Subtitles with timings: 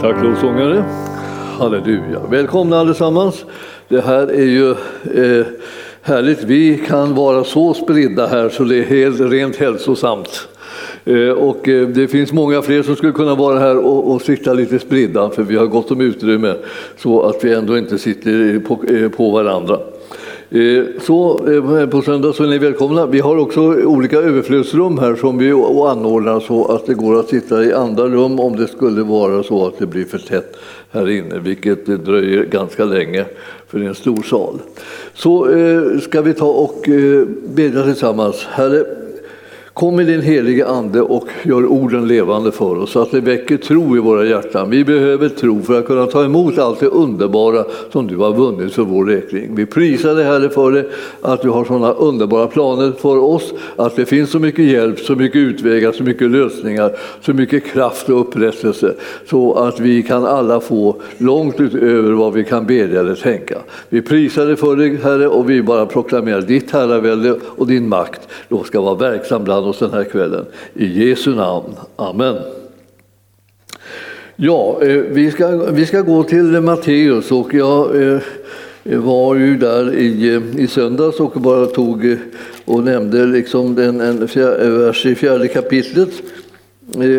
[0.00, 0.84] Tack lovsångare.
[1.58, 2.20] Halleluja.
[2.30, 3.44] Välkomna allesammans.
[3.88, 5.46] Det här är ju eh,
[6.02, 6.44] härligt.
[6.44, 10.48] Vi kan vara så spridda här så det är helt rent hälsosamt.
[11.04, 14.52] Eh, och eh, det finns många fler som skulle kunna vara här och, och sitta
[14.52, 16.54] lite spridda för vi har gott om utrymme
[16.96, 19.78] så att vi ändå inte sitter på, eh, på varandra.
[20.50, 23.06] Eh, så eh, på söndag så är ni välkomna.
[23.06, 27.64] Vi har också olika överflödsrum här som vi anordnar så att det går att sitta
[27.64, 30.56] i andra rum om det skulle vara så att det blir för tätt
[30.90, 33.24] här inne, vilket dröjer ganska länge
[33.66, 34.58] för det är en stor sal.
[35.14, 36.88] Så eh, ska vi ta och
[37.48, 38.46] bedja tillsammans.
[38.50, 38.84] Herre,
[39.78, 43.56] Kom med din helige Ande och gör orden levande för oss så att det väcker
[43.56, 44.70] tro i våra hjärtan.
[44.70, 48.72] Vi behöver tro för att kunna ta emot allt det underbara som du har vunnit
[48.72, 49.54] för vår räkning.
[49.54, 50.84] Vi prisar dig Herre för det,
[51.20, 55.14] att du har sådana underbara planer för oss, att det finns så mycket hjälp, så
[55.14, 58.94] mycket utvägar, så mycket lösningar, så mycket kraft och upprättelse
[59.30, 63.58] så att vi kan alla få långt utöver vad vi kan bedja eller tänka.
[63.88, 68.28] Vi prisar dig för det Herre och vi bara proklamerar ditt herravälde och din makt
[68.48, 70.44] då ska vara verksam bland oss den här kvällen.
[70.74, 71.74] I Jesu namn.
[71.96, 72.36] Amen.
[74.40, 78.18] Ja, eh, vi ska, vi ska gå till Matteus och jag eh,
[78.84, 82.16] var ju där i, eh, i söndags och bara tog
[82.64, 86.08] och nämnde liksom den, en fjär, vers i fjärde kapitlet.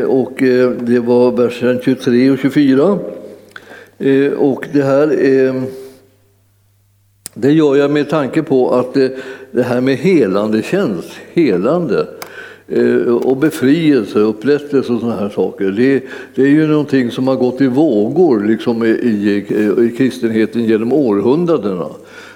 [0.08, 0.34] Och
[0.80, 3.00] det var versen 23 och 24.
[4.38, 5.64] Och det här är
[7.34, 8.94] det gör jag med tanke på att
[9.52, 12.08] det här med helande tjänst, helande,
[12.72, 15.72] Eh, och befrielse, upprättelse och sådana här saker.
[15.72, 16.04] Det,
[16.36, 19.46] det, är ju någonting som har gått i vågor liksom i, i,
[19.86, 21.88] i kristenheten genom århundradena.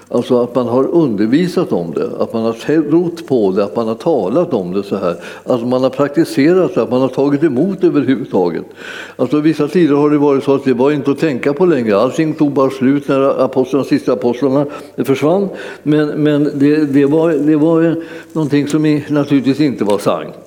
[0.09, 3.87] Alltså att man har undervisat om det, att man har trott på det, att man
[3.87, 5.15] har talat om det så här.
[5.43, 8.65] Att man har praktiserat det, att man har tagit emot det överhuvudtaget.
[9.15, 11.97] Alltså vissa tider har det varit så att det var inte att tänka på längre.
[11.97, 14.65] Allting tog bara slut när apostlarna, sista apostlarna
[14.97, 15.49] försvann.
[15.83, 20.42] Men, men det, det, var, det var någonting som naturligtvis inte var sant.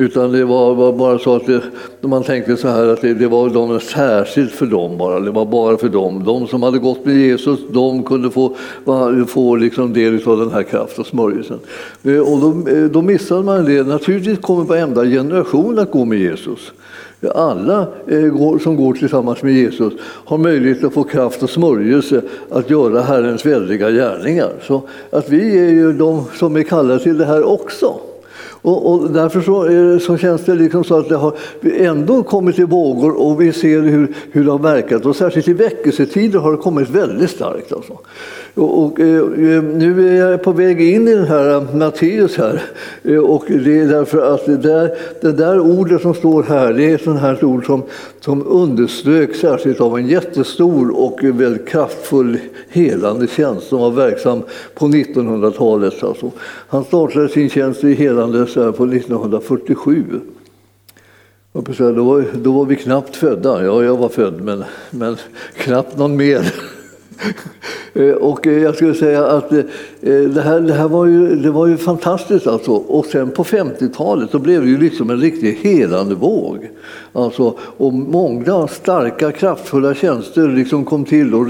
[0.00, 1.62] Utan det var, var bara så att det,
[2.00, 5.20] man tänkte så här att det, det, var de särskilt för dem bara.
[5.20, 6.24] Det var bara för dem.
[6.24, 8.56] De som hade gått med Jesus, de kunde få,
[9.28, 11.58] få liksom del av den här kraft och smörjelsen.
[12.02, 13.86] Eh, och då, eh, då missade man det.
[13.86, 16.72] Naturligtvis kommer varenda generation att gå med Jesus.
[17.34, 22.70] Alla eh, som går tillsammans med Jesus har möjlighet att få kraft och smörjelse att
[22.70, 24.50] göra Herrens väldiga gärningar.
[24.62, 28.00] Så att vi är ju de som är kallade till det här också.
[28.62, 32.58] Och, och därför så, eh, så, känns det liksom så att det har ändå kommit
[32.58, 35.06] i vågor och vi ser hur, hur det har verkat.
[35.06, 37.72] Och särskilt i väckelsetider har det kommit väldigt starkt.
[37.72, 37.98] Alltså.
[38.54, 42.62] Och, och, eh, eh, nu är jag på väg in i den här Matteus här.
[43.22, 44.90] Och det är därför att det där,
[45.20, 47.82] det där ordet som står här, det är ett sånt här ord som,
[48.20, 52.38] som underströks särskilt av en jättestor och väldigt kraftfull
[52.68, 54.42] helande tjänst som var verksam
[54.74, 56.02] på 1900-talet.
[56.02, 56.30] Alltså.
[56.68, 60.20] Han startade sin tjänst i helande på 1947.
[61.52, 63.64] Då var, då var vi knappt födda.
[63.64, 65.16] Ja, jag var född, men, men
[65.56, 66.54] knappt någon mer.
[67.94, 69.60] Eh, och eh, jag skulle säga att eh,
[70.02, 72.46] Eh, det här, det här var, ju, det var ju fantastiskt.
[72.46, 72.72] Alltså.
[72.72, 76.70] Och sen på 50-talet så blev det ju liksom en riktig helande våg.
[77.12, 81.46] Alltså, och många starka, kraftfulla tjänster liksom kom till och,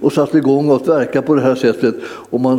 [0.00, 1.94] och satte igång att verka på det här sättet.
[2.04, 2.58] Och man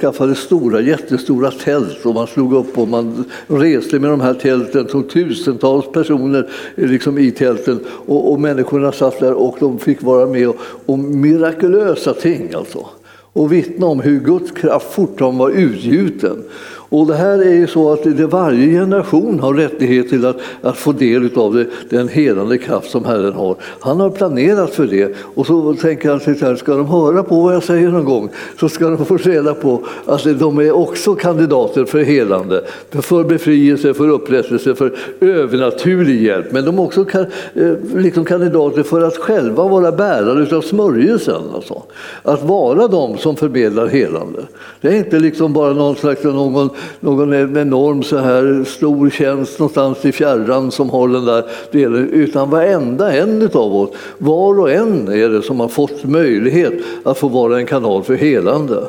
[0.00, 4.86] skaffade stora, jättestora tält och man slog upp och man reste med de här tälten.
[4.86, 10.02] tog tusentals personer eh, liksom i tälten och, och människorna satt där och de fick
[10.02, 10.56] vara med och,
[10.86, 12.86] och mirakulösa ting alltså
[13.34, 16.44] och vittna om hur Guds kraft fortfarande var utgjuten.
[16.88, 20.76] Och det här är ju så att det, varje generation har rättighet till att, att
[20.76, 23.56] få del av det, den helande kraft som Herren har.
[23.80, 25.16] Han har planerat för det.
[25.34, 28.04] Och så tänker han sig så här, ska de höra på vad jag säger någon
[28.04, 28.28] gång
[28.60, 33.94] så ska de få reda på att de är också kandidater för helande, för befrielse,
[33.94, 36.52] för upprättelse, för övernaturlig hjälp.
[36.52, 41.42] Men de är också kan, eh, liksom kandidater för att själva vara bärare av smörjelsen.
[41.54, 41.82] Alltså.
[42.22, 44.40] Att vara de som förmedlar helande.
[44.80, 46.70] Det är inte liksom bara någon slags någon
[47.00, 52.50] någon enorm så här stor tjänst någonstans i fjärran som har den där delen, utan
[52.50, 57.28] varenda en av oss, var och en är det som har fått möjlighet att få
[57.28, 58.82] vara en kanal för helande.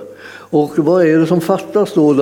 [0.49, 2.13] Och vad är det som fattas då,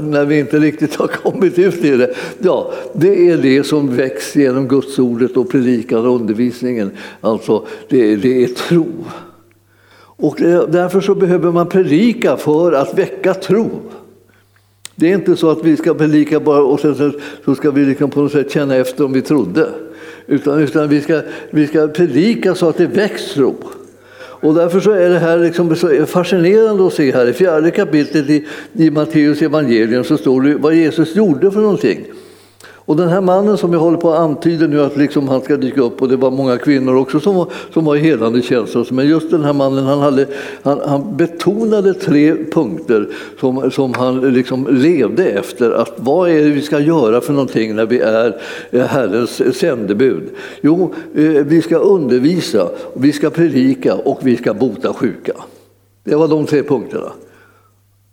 [0.00, 2.14] när vi inte riktigt har kommit ut i det?
[2.38, 6.90] Ja, det är det som väcks genom Guds ordet och predikan och undervisningen.
[7.20, 8.86] Alltså, det, det är tro.
[10.20, 10.36] Och
[10.68, 13.70] därför så behöver man predika för att väcka tro.
[15.00, 17.12] Det är inte så att vi ska predika bara och sen
[17.44, 19.68] så ska vi liksom på något sätt känna efter om vi trodde.
[20.26, 23.56] Utan, utan vi, ska, vi ska predika så att det väcks tro.
[24.18, 28.30] Och därför så är det här liksom så fascinerande att se här i fjärde kapitlet
[28.30, 32.04] i, i Matteus evangelium så står det vad Jesus gjorde för någonting.
[32.88, 35.56] Och den här mannen som jag håller på att antyda nu att liksom han ska
[35.56, 38.90] dyka upp och det var många kvinnor också som var, som var i helande tjänst.
[38.90, 40.26] Men just den här mannen han, hade,
[40.62, 43.08] han, han betonade tre punkter
[43.40, 45.70] som, som han liksom levde efter.
[45.70, 48.40] Att vad är det vi ska göra för någonting när vi är
[48.70, 50.22] eh, Herrens sändebud?
[50.60, 55.32] Jo, eh, vi ska undervisa, vi ska predika och vi ska bota sjuka.
[56.04, 57.12] Det var de tre punkterna.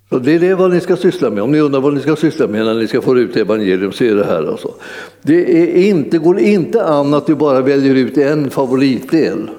[0.10, 1.44] Så det är det vad ni ska syssla med.
[1.44, 4.04] Om ni undrar vad ni ska syssla med när ni ska få ut evangelium så
[4.04, 4.52] är det här.
[4.52, 4.74] Alltså.
[5.22, 9.50] Det är inte, går inte an att du bara väljer ut en favoritdel.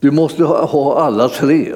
[0.00, 1.74] Du måste ha, ha alla tre.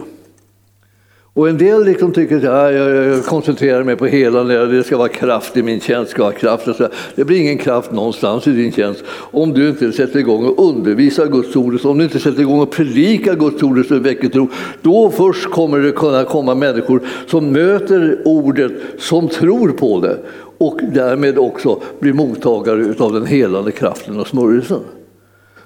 [1.34, 5.08] Och en del liksom tycker att ja, jag koncentrerar mig på hela, det ska vara
[5.08, 6.10] kraft i min tjänst.
[6.10, 6.68] Ska vara kraft.
[7.14, 11.26] Det blir ingen kraft någonstans i din tjänst om du inte sätter igång och undervisar
[11.26, 14.48] Guds ord, om du inte sätter igång och predikar Guds ord så väcker tro.
[14.82, 20.18] Då först kommer det kunna komma människor som möter ordet, som tror på det
[20.58, 24.80] och därmed också blir mottagare av den helande kraften och smörjelsen.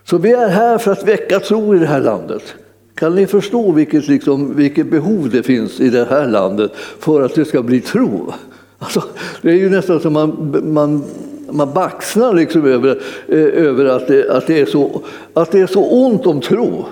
[0.05, 2.55] Så vi är här för att väcka tro i det här landet.
[2.97, 7.35] Kan ni förstå vilket, liksom, vilket behov det finns i det här landet för att
[7.35, 8.33] det ska bli tro?
[8.79, 9.03] Alltså,
[9.43, 11.05] det är ju nästan som man, man,
[11.51, 15.03] man baxnar liksom över, eh, över att, det, att, det är så,
[15.33, 16.85] att det är så ont om tro.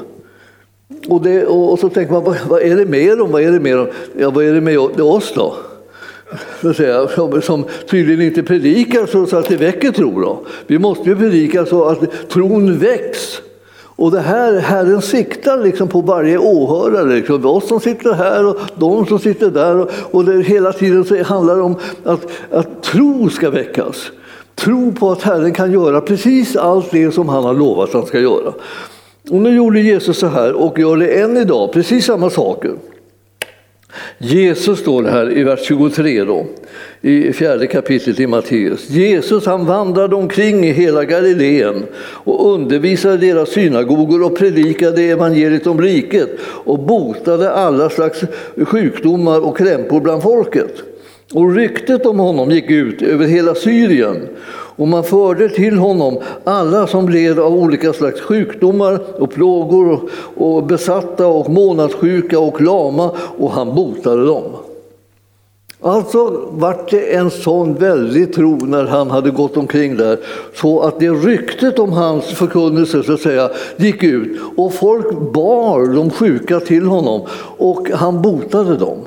[1.09, 3.33] Och, det, och, och så tänker man, vad, vad, är det med dem?
[3.33, 3.87] Vad är det med dem?
[4.19, 5.55] Ja, vad är det med oss då?
[6.75, 10.21] Säga, som, som tydligen inte predikar så, så att det väcker tro.
[10.21, 10.47] Då.
[10.67, 13.41] Vi måste ju predika så att tron väcks.
[13.97, 18.59] Och det här, Herren siktar liksom på varje åhörare, liksom, oss som sitter här och
[18.77, 19.81] de som sitter där.
[19.81, 24.11] Och, och det, hela tiden så handlar det om att, att tro ska väckas.
[24.55, 28.07] Tro på att Herren kan göra precis allt det som han har lovat att han
[28.07, 28.53] ska göra.
[29.31, 32.73] Och nu gjorde Jesus så här och gör det än idag, precis samma saker.
[34.19, 36.47] Jesus står det här i vers 23 då,
[37.01, 38.91] i fjärde kapitlet i Matteus.
[38.91, 45.81] Jesus han vandrade omkring i hela Galileen och undervisade deras synagogor och predikade evangeliet om
[45.81, 48.21] riket och botade alla slags
[48.57, 50.83] sjukdomar och krämpor bland folket.
[51.33, 54.29] Och ryktet om honom gick ut över hela Syrien
[54.77, 60.01] och man förde till honom alla som led av olika slags sjukdomar och plågor
[60.37, 64.45] och besatta och månadssjuka och lama och han botade dem.
[65.85, 70.19] Alltså vart det en sån väldig tro när han hade gått omkring där
[70.55, 75.95] så att det ryktet om hans förkunnelse så att säga gick ut och folk bar
[75.95, 77.27] de sjuka till honom
[77.59, 78.99] och han botade dem.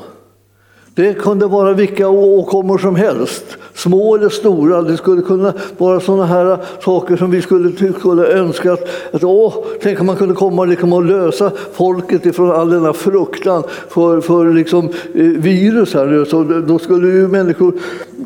[0.97, 4.81] Det kunde vara vilka åkommor som helst, små eller stora.
[4.81, 9.53] Det skulle kunna vara sådana här saker som vi skulle, skulle önska att, att åh,
[9.81, 14.53] tänk om man kunde komma liksom och lösa folket ifrån all denna fruktan för, för
[14.53, 15.93] liksom, eh, virus.
[15.93, 16.25] Här.
[16.25, 17.73] Så då skulle ju människor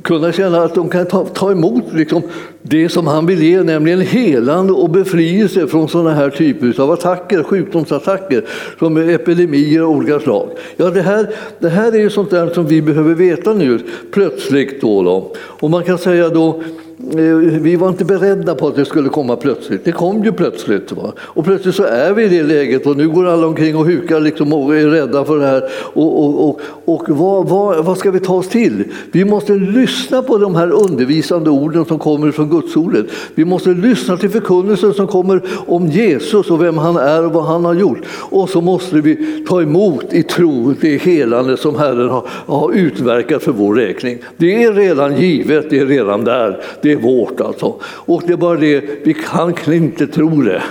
[0.03, 2.21] kunna känna att de kan ta, ta emot liksom,
[2.62, 7.44] det som han vill ge, nämligen helande och befrielse från sådana här typer av attacker,
[7.44, 8.45] sjukdomsattacker
[8.80, 10.50] som epidemier av olika slag.
[10.77, 13.80] Ja, det, här, det här är ju sånt där som vi behöver veta nu
[14.12, 14.81] plötsligt.
[14.81, 15.33] Då, då.
[15.38, 16.63] Och man kan säga då
[17.09, 19.86] Eh, vi var inte beredda på att det skulle komma plötsligt.
[19.86, 20.91] Det kom ju plötsligt.
[20.91, 21.13] Va?
[21.17, 24.20] Och plötsligt så är vi i det läget och nu går alla omkring och hukar
[24.20, 25.63] liksom och är rädda för det här.
[25.93, 28.84] Och, och, och, och vad, vad, vad, ska vi ta oss till?
[29.12, 33.05] Vi måste lyssna på de här undervisande orden som kommer från Gudsordet.
[33.36, 37.43] Vi måste lyssna till förkunnelsen som kommer om Jesus och vem han är och vad
[37.43, 38.00] han har gjort.
[38.29, 43.43] Och så måste vi ta emot i tro det helande som Herren har, har utverkat
[43.43, 44.17] för vår räkning.
[44.38, 46.62] Det är redan givet, det är redan där.
[46.81, 47.75] Det det är vårt alltså.
[47.83, 50.63] Och det är bara det, vi kan inte tro det.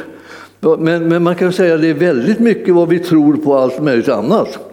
[0.78, 3.82] Men, men man kan säga att det är väldigt mycket vad vi tror på allt
[3.82, 4.69] möjligt annat.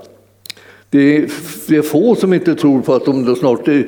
[0.89, 1.29] Det är,
[1.67, 3.81] det är få som inte tror på att de, snart eh,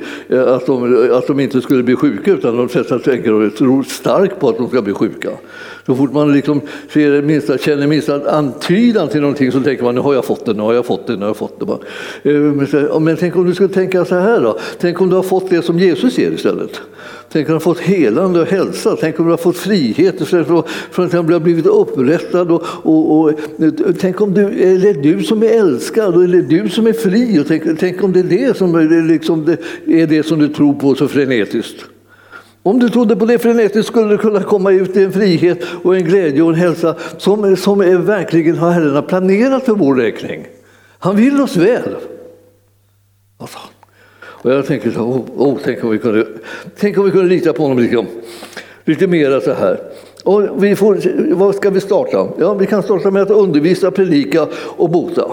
[0.46, 4.40] att, de, att de inte skulle bli sjuka utan de flesta tänker och tror starkt
[4.40, 5.30] på att de ska bli sjuka.
[5.86, 6.60] Så fort man liksom
[6.92, 10.52] ser minsta, känner minsta antydan till någonting så tänker man nu har jag fått det,
[10.52, 11.60] nu har jag fått det, nu har jag fått
[12.22, 12.30] det.
[12.30, 15.50] Eh, men tänk om du skulle tänka så här då, tänk om du har fått
[15.50, 16.80] det som Jesus ger istället.
[17.32, 18.96] Tänk om du har fått helande och hälsa.
[19.00, 22.50] Tänk om du har fått frihet istället för, för att du har blivit upprättad.
[22.50, 23.32] Och, och, och,
[24.00, 26.89] tänk om du, är det du som är älskad och är det du som är
[26.92, 27.40] fri.
[27.40, 30.48] Och tänk, tänk om det är det som, är, liksom, det, är det som du
[30.48, 31.84] tror på så frenetiskt.
[32.62, 35.96] Om du trodde på det frenetiskt skulle du kunna komma ut i en frihet och
[35.96, 40.46] en glädje och en hälsa som, som är verkligen har Herren planerat för vår räkning.
[40.98, 41.96] Han vill oss väl.
[43.38, 43.58] Alltså.
[44.22, 46.26] Och jag tänker så, oh, oh, tänk, om vi kunde,
[46.78, 48.06] tänk om vi kunde lita på honom liksom,
[48.84, 49.80] lite mer så här.
[50.24, 52.28] Och vi får, vad ska vi starta?
[52.38, 55.30] Ja, vi kan starta med att undervisa, predika och bota.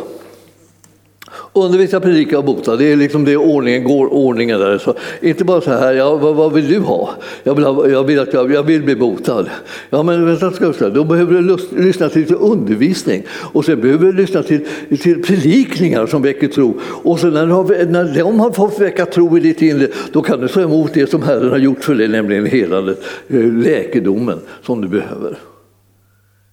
[1.65, 4.77] Undervisa, predika och bota, det är liksom det ordningen går, ordningen där.
[4.77, 7.09] Så inte bara så här, ja, vad, vad vill du ha?
[7.43, 9.49] Jag vill, ha, jag vill, att jag, jag vill bli botad.
[9.89, 13.81] Ja, men vänta, ska jag då behöver du lust, lyssna till lite undervisning och sen
[13.81, 14.65] behöver du lyssna till,
[15.01, 16.79] till predikningar som väcker tro.
[16.81, 20.39] Och sen när, har, när de har fått väcka tro i ditt inre, då kan
[20.39, 24.81] du ta emot det som Herren har gjort för dig, nämligen helandet, eh, läkedomen som
[24.81, 25.37] du behöver.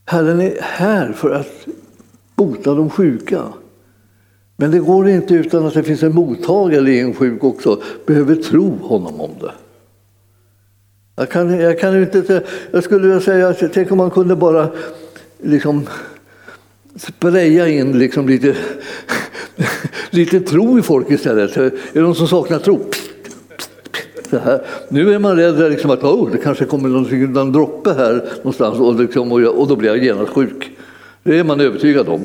[0.06, 1.66] Herren är här för att
[2.36, 3.42] bota de sjuka.
[4.56, 8.34] Men det går inte utan att det finns en mottagare i en sjuk också, behöver
[8.34, 9.52] tro honom om det.
[11.16, 14.68] Jag, kan, jag, kan inte, jag skulle vilja säga att tänk om man kunde bara
[15.42, 15.86] liksom
[16.96, 18.56] spraya in liksom lite,
[20.10, 21.56] lite tro i folk istället.
[21.56, 22.80] Är det någon som saknar tro?
[24.88, 29.00] Nu är man rädd liksom att oh, det kanske kommer någon droppe här någonstans och,
[29.00, 30.70] liksom, och då blir jag genast sjuk.
[31.22, 32.20] Det är man övertygad om.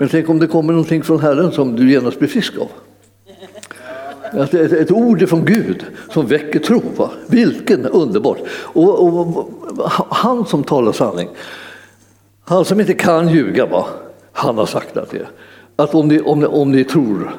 [0.00, 2.70] Men tänk om det kommer någonting från Herren som du genast blir frisk av.
[4.40, 6.82] Att ett, ett ord från Gud som väcker tro.
[6.96, 7.10] Va?
[7.26, 8.38] Vilken underbart!
[8.50, 9.50] Och, och,
[10.10, 11.28] han som talar sanning,
[12.44, 13.86] han som inte kan ljuga, va?
[14.32, 15.26] han har sagt att det.
[15.76, 17.30] Att om ni, om, ni, om ni tror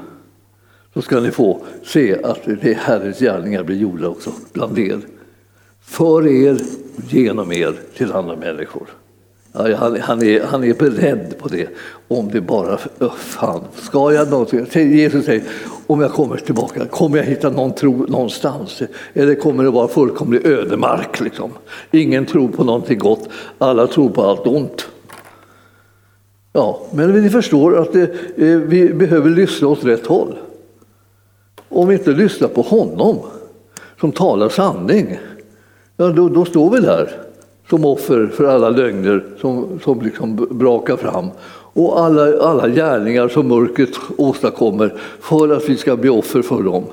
[0.93, 4.99] så ska ni få se att det Herrens gärningar blir gjorda också bland er.
[5.81, 6.57] För er,
[7.09, 8.87] genom er, till andra människor.
[9.53, 11.67] Han, han, är, han är beredd på det,
[12.07, 12.77] om det bara...
[13.17, 14.65] Fan, ska jag någonting?
[14.73, 15.43] Jesus säger,
[15.87, 18.81] om jag kommer tillbaka, kommer jag hitta någon tro någonstans?
[19.13, 21.19] Eller kommer det vara fullkomlig ödemark?
[21.19, 21.51] Liksom?
[21.91, 24.87] Ingen tror på någonting gott, alla tror på allt ont.
[26.53, 28.09] Ja, men vi förstår att det,
[28.57, 30.37] vi behöver lyssna åt rätt håll.
[31.69, 33.19] Om vi inte lyssnar på honom,
[33.99, 35.19] som talar sanning,
[35.97, 37.30] ja, då, då står vi där
[37.71, 41.27] som offer för alla lögner som, som liksom brakar fram
[41.73, 46.83] och alla, alla gärningar som mörkret åstadkommer för att vi ska bli offer för dem.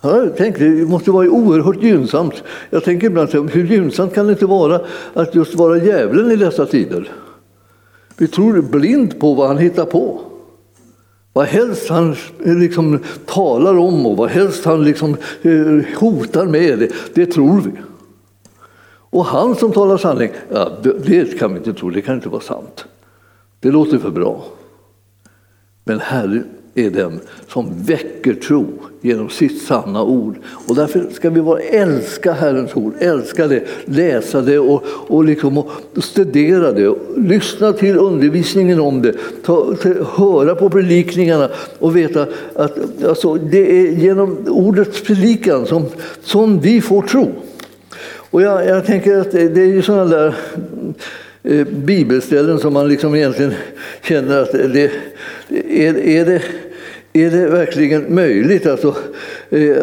[0.00, 2.42] Jag tänkte, det måste vara oerhört gynnsamt.
[2.70, 4.80] Jag tänker ibland, hur gynnsamt kan det inte vara
[5.14, 7.12] att just vara djävulen i dessa tider?
[8.16, 10.20] Vi tror blind på vad han hittar på.
[11.32, 16.78] Vad helst han eh, liksom talar om och vad helst han liksom eh, hotar med,
[16.78, 17.70] det, det tror vi.
[19.10, 20.70] Och han som talar sanning, ja,
[21.06, 22.84] det kan vi inte tro, det kan inte vara sant.
[23.60, 24.44] Det låter för bra.
[25.84, 26.44] Men Herren
[26.74, 28.66] är den som väcker tro
[29.00, 30.36] genom sitt sanna ord.
[30.68, 35.58] Och därför ska vi bara älska Herrens ord, älska det, läsa det och, och, liksom,
[35.58, 36.88] och studera det.
[36.88, 39.74] Och lyssna till undervisningen om det, ta,
[40.16, 41.48] höra på predikningarna
[41.78, 45.84] och veta att alltså, det är genom ordets predikan som,
[46.22, 47.32] som vi får tro.
[48.36, 50.34] Och jag, jag tänker att det är ju sådana där
[51.42, 53.54] eh, bibelställen som man liksom egentligen
[54.02, 54.90] känner att det,
[55.48, 56.42] är, är det
[57.12, 58.94] är det verkligen möjligt alltså,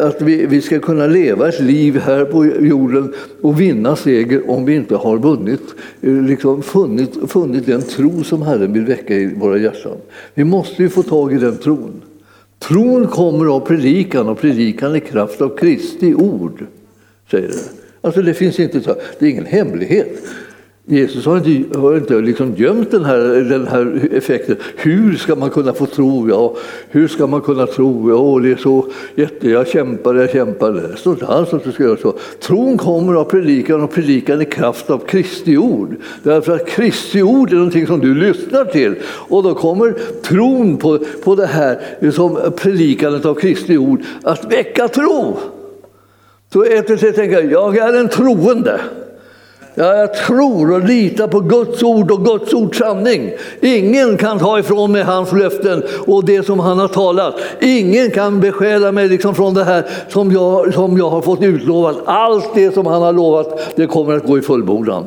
[0.00, 4.64] att vi, vi ska kunna leva ett liv här på jorden och vinna seger om
[4.64, 9.34] vi inte har vunnit, eh, liksom funnit, funnit den tro som Herren vill väcka i
[9.34, 9.96] våra hjärtan?
[10.34, 12.02] Vi måste ju få tag i den tron.
[12.58, 16.66] Tron kommer av predikan och predikan i kraft av Kristi ord,
[17.30, 17.83] säger det.
[18.04, 20.08] Alltså det finns inte så, det är ingen hemlighet.
[20.86, 24.56] Jesus har inte, har inte liksom gömt den här, den här effekten.
[24.76, 26.28] Hur ska man kunna få tro?
[26.28, 26.56] Ja,
[26.90, 28.10] hur ska man kunna tro?
[28.10, 30.72] Ja, det är så jätte, jag kämpar, jag kämpar.
[30.72, 32.14] Det står inte alls att du ska göra så.
[32.40, 35.96] Tron kommer av predikan och predikan i kraft av Kristi ord.
[36.22, 38.94] Därför att Kristi ord är någonting som du lyssnar till.
[39.04, 41.80] Och då kommer tron på, på det här,
[42.10, 45.38] som predikandet av Kristi ord, att väcka tro.
[46.54, 48.80] Så efter sig tänker jag, jag är en troende.
[49.74, 53.32] Ja, jag tror och litar på Guds ord och Guds ords sanning.
[53.60, 57.34] Ingen kan ta ifrån mig hans löften och det som han har talat.
[57.60, 61.96] Ingen kan besjäla mig liksom från det här som jag, som jag har fått utlovat.
[62.04, 65.06] Allt det som han har lovat, det kommer att gå i fullbordan.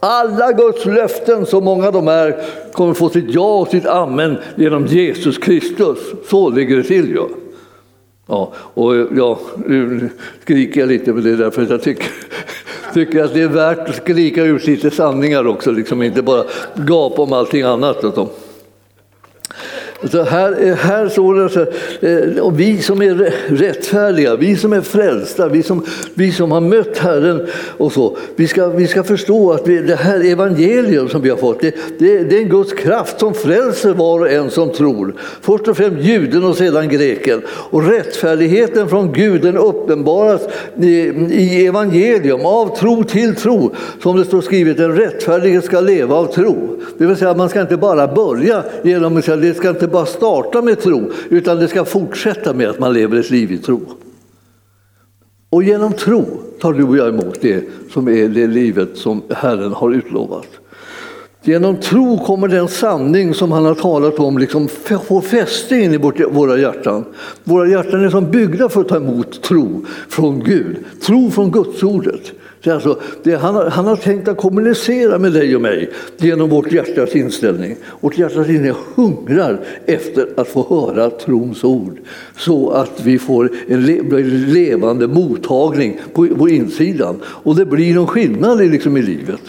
[0.00, 2.36] Alla Guds löften, så många de är,
[2.72, 5.98] kommer få sitt ja och sitt amen genom Jesus Kristus.
[6.30, 7.14] Så ligger det till.
[7.14, 7.28] Ja.
[8.30, 10.10] Ja, och ja, nu
[10.42, 12.06] skriker jag lite, men det är därför att jag tycker,
[12.94, 16.44] tycker att det är värt att skrika ut lite sanningar också, liksom inte bara
[16.74, 18.04] gapa om allting annat.
[20.04, 24.72] Så här, eh, här står det så här, och vi som är rättfärdiga, vi som
[24.72, 28.16] är frälsta, vi som, vi som har mött Herren och så.
[28.36, 31.74] Vi ska, vi ska förstå att vi, det här evangelium som vi har fått, det,
[31.98, 35.14] det, det, är en Guds kraft som frälser var och en som tror.
[35.40, 37.42] Först och främst juden och sedan greken.
[37.48, 40.42] Och rättfärdigheten från Gud den uppenbaras
[40.80, 40.88] i,
[41.30, 43.74] i evangelium, av tro till tro.
[44.02, 46.80] Som det står skrivet, den rättfärdige ska leva av tro.
[46.98, 50.06] Det vill säga man ska inte bara börja genom att säga, det ska inte bara
[50.06, 53.80] starta med tro, utan det ska fortsätta med att man lever ett liv i tro.
[55.50, 56.26] Och genom tro
[56.60, 60.46] tar du och jag emot det som är det livet som Herren har utlovat.
[61.42, 64.68] Genom tro kommer den sanning som han har talat om liksom
[65.08, 65.98] få fäste in i
[66.30, 67.04] våra hjärtan.
[67.44, 72.32] Våra hjärtan är som byggda för att ta emot tro från Gud, tro från Gudsordet.
[72.62, 76.48] Det alltså, det, han, har, han har tänkt att kommunicera med dig och mig genom
[76.48, 77.76] vårt hjärtas inställning.
[78.00, 81.98] Vårt hjärtas inställning hungrar efter att få höra trons ord
[82.36, 83.82] så att vi får en
[84.52, 87.20] levande mottagning på, på insidan.
[87.24, 89.40] Och det blir någon skillnad liksom i livet.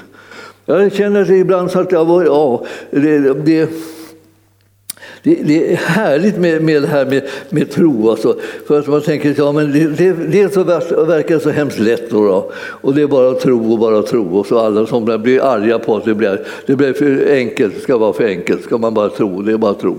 [0.65, 3.69] Jag känner ibland så att jag var, ja, det, det
[5.23, 8.09] det, det, är härligt med, med det här med, med tro.
[8.09, 8.35] Alltså.
[8.67, 12.09] För att man tänker ja, men det, det, det så verkar det så hemskt lätt.
[12.09, 14.37] Då, då, Och det är bara tro och bara tro.
[14.37, 17.81] Och så alla som blir arga på att det blir, det blir för enkelt, det
[17.81, 18.63] ska vara för enkelt.
[18.63, 19.97] Ska man bara tro, det är bara tro.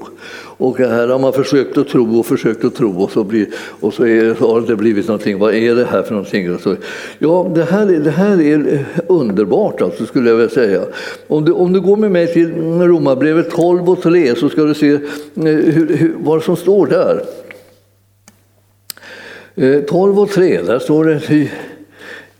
[0.60, 3.46] Och här har man försökt att tro och försökt att tro och så, blir,
[3.80, 5.38] och så, är, så har det blivit någonting.
[5.38, 6.58] Vad är det här för någonting?
[6.58, 6.76] Så,
[7.18, 10.82] ja, det här, det här är underbart alltså, skulle jag vilja säga.
[11.26, 14.74] Om du, om du går med mig till Romarbrevet 12 och 3 så ska du
[14.74, 15.00] se eh,
[15.34, 17.24] hur, hur, vad som står där.
[19.54, 21.48] Eh, 12 och 3, där står det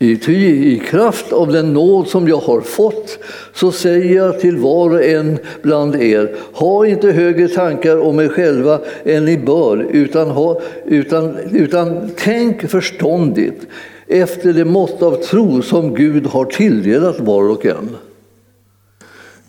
[0.01, 3.19] ty i kraft av den nåd som jag har fått
[3.53, 8.27] så säger jag till var och en bland er, ha inte högre tankar om er
[8.27, 13.67] själva än ni bör, utan, ha, utan, utan tänk förståndigt
[14.07, 17.89] efter det mått av tro som Gud har tilldelat var och en.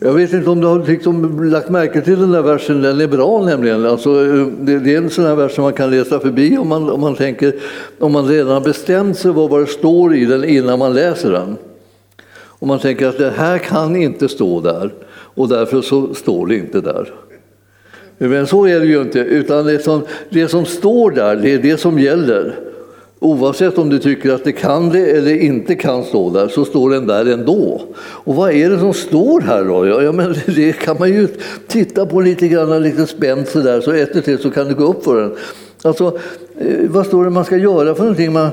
[0.04, 3.06] Jag vet inte om du har liksom lagt märke till den där versen, den är
[3.06, 3.86] bra nämligen.
[3.86, 4.24] Alltså,
[4.60, 7.00] det, det är en sån här vers som man kan läsa förbi om man, om
[7.00, 7.54] man, tänker,
[7.98, 11.56] om man redan har bestämt sig vad det står i den innan man läser den.
[12.44, 16.56] Om man tänker att det här kan inte stå där och därför så står det
[16.56, 17.14] inte där.
[18.18, 21.58] Men så är det ju inte, utan det som, det som står där, det är
[21.58, 22.71] det som gäller.
[23.22, 26.90] Oavsett om du tycker att det kan det eller inte kan stå där så står
[26.90, 27.82] den där ändå.
[27.98, 30.02] Och vad är det som står här då?
[30.02, 31.28] Ja, men det kan man ju
[31.68, 34.84] titta på lite grann, lite spänt sådär, så ett och till så kan det gå
[34.84, 35.32] upp för en.
[35.82, 36.18] Alltså,
[36.58, 38.32] eh, vad står det man ska göra för någonting?
[38.32, 38.50] Man,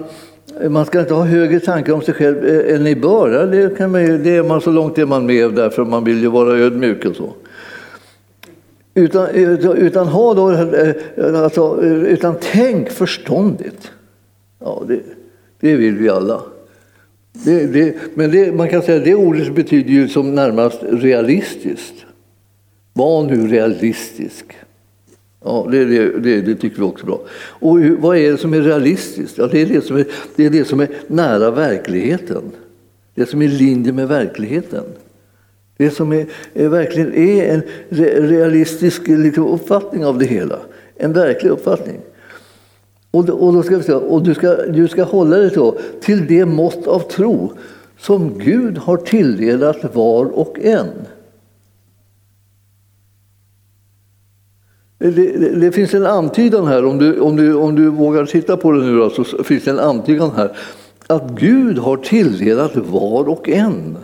[0.70, 3.48] man ska inte ha högre tankar om sig själv eh, än ni bör.
[3.48, 6.28] Det, kan man det är man så långt är man med därför man vill ju
[6.28, 7.34] vara ödmjuk och så.
[8.94, 10.48] Utan, eh, utan, ha då,
[11.38, 13.92] alltså, utan tänk förståndigt.
[14.60, 15.00] Ja, det,
[15.60, 16.42] det vill vi alla.
[17.32, 22.06] Det, det, men det, man kan säga att det ordet betyder ju som närmast realistiskt.
[22.94, 24.46] Var nu realistisk.
[25.44, 27.22] Ja, det, det, det, tycker vi också är bra.
[27.40, 29.38] Och vad är det som är realistiskt?
[29.38, 32.44] Ja, det, är det, som är, det är det som är nära verkligheten.
[33.16, 34.84] Det som är i linje med verkligheten.
[35.78, 37.62] Det som är, är verkligen är en
[38.30, 40.60] realistisk liksom, uppfattning av det hela.
[40.96, 42.00] En verklig uppfattning.
[43.12, 45.78] Och, då, och, då ska vi säga, och du, ska, du ska hålla dig då
[46.02, 47.54] till det mått av tro
[47.98, 50.88] som Gud har tilldelat var och en.
[54.98, 58.58] Det, det, det, finns en antydan här, om du, om, du, om du vågar titta
[58.58, 60.58] på det nu då, så finns det en antydan här
[61.08, 63.98] att Gud har tilldelat var och en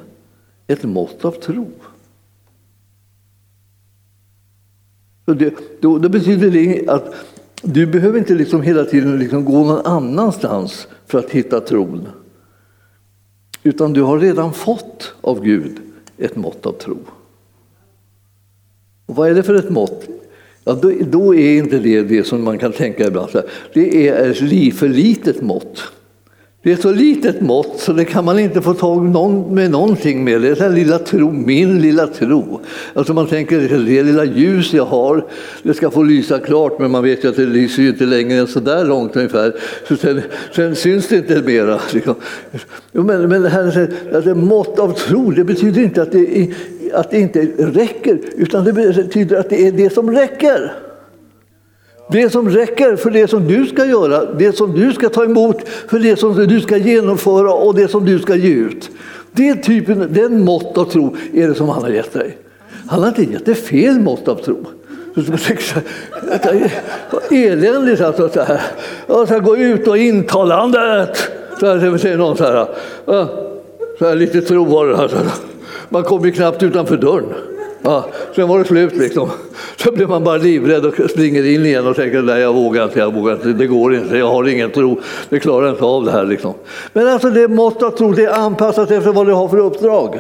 [0.68, 1.68] ett mått av tro.
[5.26, 7.16] Det, då, det betyder det att
[7.66, 12.08] du behöver inte liksom hela tiden liksom gå någon annanstans för att hitta tron.
[13.64, 15.78] Utan du har redan fått av Gud
[16.18, 16.98] ett mått av tro.
[19.06, 20.08] Och vad är det för ett mått?
[20.64, 23.30] Ja, då, då är inte det det som man kan tänka ibland.
[23.74, 25.84] Det är ett för litet mått.
[26.66, 29.72] Det är ett så litet mått så det kan man inte få tag någon, med
[29.72, 30.42] någonting med.
[30.42, 32.62] Det är den lilla tro, min lilla tro.
[32.94, 35.26] Alltså man tänker det lilla ljus jag har,
[35.64, 38.40] det ska få lysa klart men man vet ju att det lyser ju inte längre
[38.40, 39.54] än så där långt ungefär.
[39.88, 40.22] Så sen,
[40.56, 41.80] sen syns det inte mera.
[41.94, 42.16] Liksom.
[42.92, 46.48] Men, men det här alltså, mått av tro, det betyder inte att det,
[46.94, 50.85] att det inte räcker utan det betyder att det är det som räcker.
[52.12, 55.58] Det som räcker för det som du ska göra, det som du ska ta emot,
[55.88, 58.90] för det som du ska genomföra och det som du ska ge ut.
[59.32, 62.38] Det typen, den mått av tro är det som han har gett dig.
[62.88, 64.66] Han har inte gett dig fel mått av tro.
[65.14, 65.82] Liksom-
[67.32, 68.30] Eländigt alltså.
[68.30, 68.62] Så här.
[69.08, 71.32] Jag ska gå ut och intalandet.
[71.60, 72.68] Så här säger någon så här.
[74.00, 74.98] Så här lite tro var det.
[74.98, 75.12] Här.
[75.90, 77.55] Man kommer knappt utanför dörren.
[77.86, 79.30] Ja, sen var det slut liksom.
[79.76, 83.00] Så blir man bara livrädd och springer in igen och tänker nej jag vågar inte,
[83.00, 86.12] jag vågar inte, det går inte, jag har ingen tro, det klarar inte av det
[86.12, 86.26] här.
[86.26, 86.54] Liksom.
[86.94, 90.20] Men alltså det mått av tro, det är anpassat efter vad du har för uppdrag.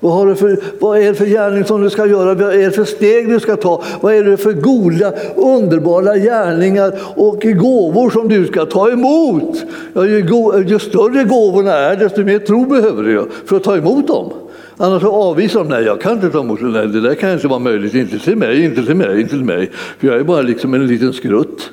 [0.00, 2.34] Vad, har du för, vad är det för gärning som du ska göra?
[2.34, 3.82] Vad är det för steg du ska ta?
[4.00, 9.62] Vad är det för goda, underbara gärningar och gåvor som du ska ta emot?
[9.94, 10.18] Ja, ju,
[10.66, 14.32] ju större gåvorna är, desto mer tro behöver du för att ta emot dem.
[14.76, 17.32] Annars så avvisar de, nej jag kan inte ta emot det, nej, det där kan
[17.32, 19.70] inte vara möjligt, inte till mig, inte till mig, inte till mig.
[19.98, 21.70] För jag är bara liksom en liten skrutt.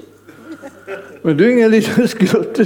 [1.22, 2.60] Men du är ingen liten skrutt.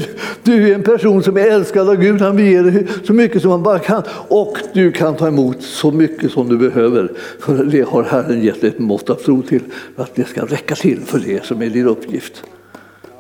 [0.43, 2.21] Du är en person som är älskad av Gud.
[2.21, 4.04] Han vill ge dig så mycket som han bara kan.
[4.28, 7.12] Och du kan ta emot så mycket som du behöver.
[7.39, 9.62] För det har Herren gett dig ett mått av tro till.
[9.95, 12.43] För att det ska räcka till för det som är din uppgift.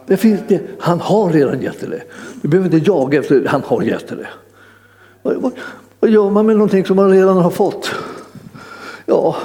[0.07, 0.61] Det finns det.
[0.79, 2.01] Han har redan gett dig det.
[2.41, 3.49] Du behöver inte jaga efter det.
[3.49, 4.27] Han har gett dig det.
[6.05, 7.91] Vad gör man med någonting som man redan har fått?
[9.05, 9.35] Ja,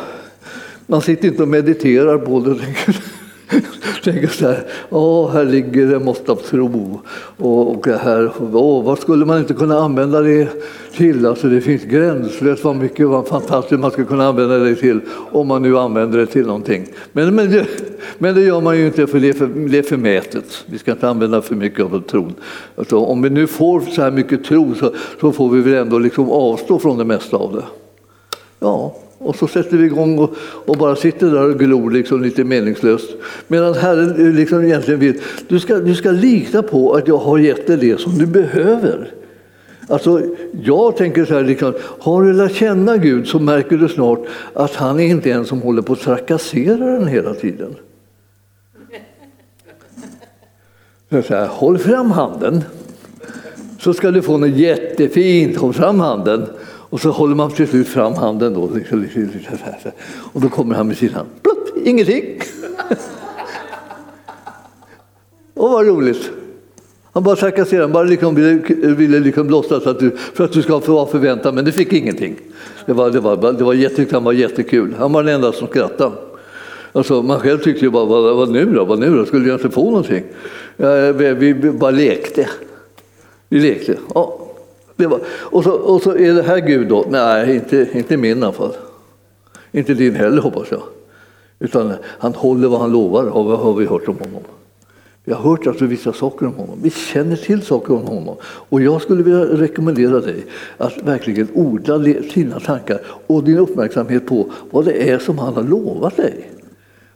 [0.87, 2.61] man sitter inte och mediterar på det.
[4.05, 7.01] Tänker så här, åh, här ligger det mått av tro.
[7.37, 10.49] Och, och här, åh, vad skulle man inte kunna använda det
[10.97, 11.27] till?
[11.27, 15.01] Alltså det finns gränslöst vad mycket vad fantastiskt man skulle kunna använda det till
[15.33, 16.87] om man nu använder det till någonting.
[17.13, 17.67] Men, men, det,
[18.19, 20.65] men det gör man ju inte för det är för, det är för mätet.
[20.67, 22.35] Vi ska inte använda för mycket av tron.
[22.77, 25.99] Alltså, om vi nu får så här mycket tro så, så får vi väl ändå
[25.99, 27.65] liksom avstå från det mesta av det.
[28.59, 32.45] Ja, och så sätter vi igång och, och bara sitter där och glor liksom lite
[32.45, 33.11] meningslöst.
[33.49, 37.39] Medan Herren eh, liksom egentligen vill, du ska, du ska lita på att jag har
[37.39, 39.13] gett dig det som du behöver.
[39.89, 40.23] Alltså,
[40.63, 44.75] jag tänker så här, liksom, har du lärt känna Gud så märker du snart att
[44.75, 47.75] han är inte en som håller på att trakassera den hela tiden.
[51.11, 52.65] Så här, håll fram handen
[53.81, 55.57] så ska du få något jättefint.
[55.57, 56.47] Håll fram handen.
[56.91, 58.71] Och så håller man till slut fram handen då.
[60.33, 61.29] Och då kommer han med sin hand.
[61.43, 62.41] Plupp, ingenting.
[65.55, 66.31] Och vad roligt.
[67.13, 68.61] Han bara trakasserade, han bara liksom ville,
[68.95, 71.93] ville liksom låtsas att du, för att du ska få vara förväntad, men du fick
[71.93, 72.37] ingenting.
[72.87, 74.95] Det var, det var, det var, jätte, han var jättekul.
[74.99, 76.13] Han var den enda som skrattade.
[76.93, 78.85] Alltså, man själv tyckte ju bara, vad, vad nu då?
[78.85, 79.27] Vad nu då?
[79.27, 80.25] Skulle jag inte få någonting?
[80.77, 82.49] Ja, vi, vi bara lekte.
[83.49, 83.97] Vi lekte.
[84.15, 84.40] Ja,
[85.07, 87.05] var, och, så, och så är det här Gud då?
[87.09, 88.77] Nej, inte, inte min i alla fall.
[89.73, 90.83] Inte din heller hoppas jag.
[91.59, 94.43] Utan han håller vad han lovar, har, har vi hört om honom.
[95.25, 96.79] Vi har hört alltså vissa saker om honom.
[96.83, 98.37] Vi känner till saker om honom.
[98.43, 100.45] Och jag skulle vilja rekommendera dig
[100.77, 105.63] att verkligen odla dina tankar och din uppmärksamhet på vad det är som han har
[105.63, 106.51] lovat dig.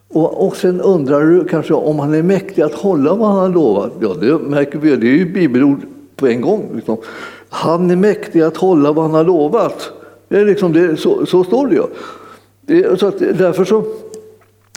[0.09, 3.49] Och, och sen undrar du kanske om han är mäktig att hålla vad han har
[3.49, 3.93] lovat.
[4.01, 4.97] Ja, det märker vi.
[4.97, 5.79] Det är ju bibelord
[6.17, 6.71] på en gång.
[6.75, 6.97] Liksom.
[7.55, 9.91] Han är mäktig att hålla vad han har lovat.
[10.29, 11.83] Det är liksom det, så, så står det ju.
[12.61, 13.85] Det, så att, därför så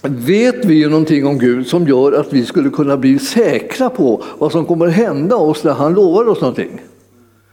[0.03, 4.23] vet vi ju någonting om Gud som gör att vi skulle kunna bli säkra på
[4.37, 6.81] vad som kommer hända oss när han lovar oss någonting.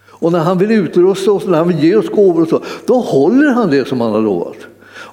[0.07, 2.95] Och när han vill utrusta oss, när han vill ge oss gåvor och så, då
[2.95, 4.57] håller han det som han har lovat.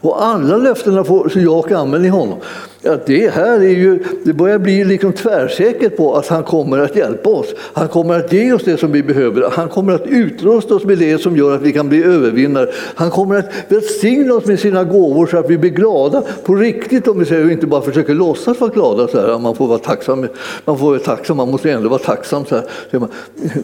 [0.01, 2.37] Och alla löftena får jag och amen i honom.
[2.83, 6.95] Ja, det här är ju, det börjar bli liksom tvärsäkert på att han kommer att
[6.95, 7.47] hjälpa oss.
[7.73, 9.49] Han kommer att ge oss det som vi behöver.
[9.51, 12.69] Han kommer att utrusta oss med det som gör att vi kan bli övervinnare.
[12.95, 17.07] Han kommer att välsigna oss med sina gåvor så att vi blir glada på riktigt
[17.07, 19.07] om vi säger och inte bara försöker låtsas vara glada.
[19.07, 19.39] Så här.
[19.39, 20.27] Man får vara tacksam.
[20.65, 22.45] Man får vara tacksam, man måste ändå vara tacksam.
[22.45, 22.65] Så här.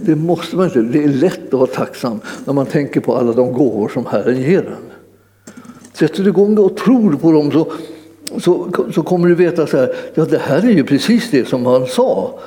[0.02, 0.82] Det måste man inte.
[0.82, 4.42] Det är lätt att vara tacksam när man tänker på alla de gåvor som Herren
[4.42, 4.97] ger en.
[6.00, 7.72] Sätter du igång och tror på dem så,
[8.40, 11.66] så, så kommer du veta så här, ja det här är ju precis det som
[11.66, 12.40] han sa.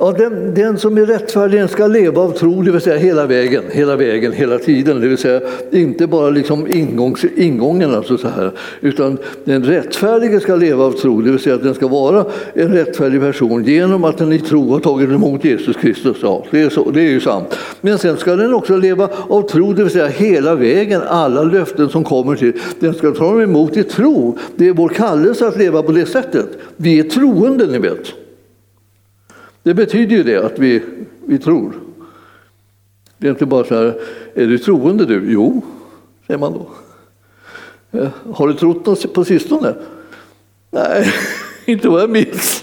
[0.00, 3.64] Ja, den, den, som är rättfärdig ska leva av tro, det vill säga hela vägen,
[3.70, 5.00] hela vägen, hela tiden.
[5.00, 10.56] Det vill säga inte bara liksom ingångs, ingången, alltså så här, utan den rättfärdige ska
[10.56, 14.18] leva av tro, det vill säga att den ska vara en rättfärdig person genom att
[14.18, 16.16] den i tro har tagit emot Jesus Kristus.
[16.22, 17.58] Ja, det, är så, det är ju sant.
[17.80, 21.88] Men sen ska den också leva av tro, det vill säga hela vägen, alla löften
[21.88, 22.52] som kommer till.
[22.80, 24.38] Den ska ta emot i tro.
[24.56, 26.48] Det är vår kallelse att leva på det sättet.
[26.76, 28.14] Vi är troende, ni vet.
[29.68, 30.82] Det betyder ju det att vi,
[31.26, 31.72] vi tror.
[33.18, 33.94] Det är inte bara så här,
[34.34, 35.32] är du troende du?
[35.32, 35.62] Jo,
[36.26, 36.70] säger man då.
[37.98, 39.74] Eh, har du trott något på sistone?
[40.70, 41.12] Nej,
[41.64, 42.62] inte vad jag minns.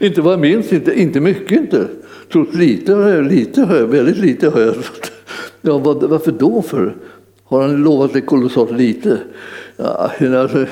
[0.00, 1.88] Inte vad jag minns, inte, inte mycket inte.
[2.32, 5.12] Trott lite, lite väldigt lite har jag trott.
[5.60, 6.96] Ja, varför då för?
[7.44, 9.18] Har han lovat det kolossalt lite?
[9.76, 10.66] Ja, alltså,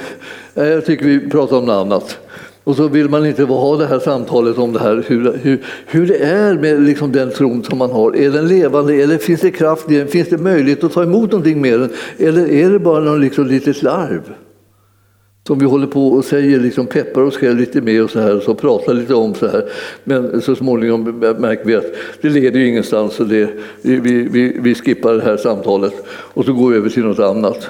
[0.55, 2.19] eh, jag tycker vi pratar om något annat.
[2.65, 6.07] Och så vill man inte ha det här samtalet om det här, hur, hur, hur
[6.07, 8.17] det är med liksom den tron som man har.
[8.17, 10.09] Är den levande eller finns det kraft i den?
[10.09, 11.91] Finns det möjlighet att ta emot någonting med den?
[12.19, 14.35] Eller är det bara någon liksom litet larv?
[15.47, 18.37] Som vi håller på och säger, liksom peppar oss själva lite med och så här,
[18.37, 19.65] och så pratar lite om så här.
[20.05, 21.05] Men så småningom
[21.39, 23.51] märker vi att det leder ju ingenstans så det,
[23.83, 27.69] vi, vi, vi skippar det här samtalet och så går vi över till något annat.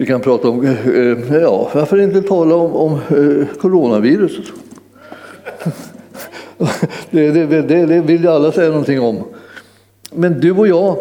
[0.00, 4.44] Vi kan prata om, eh, eh, ja, varför inte tala om, om eh, coronaviruset?
[7.10, 9.24] Det, det, det, det vill ju alla säga någonting om.
[10.12, 10.96] Men du och jag,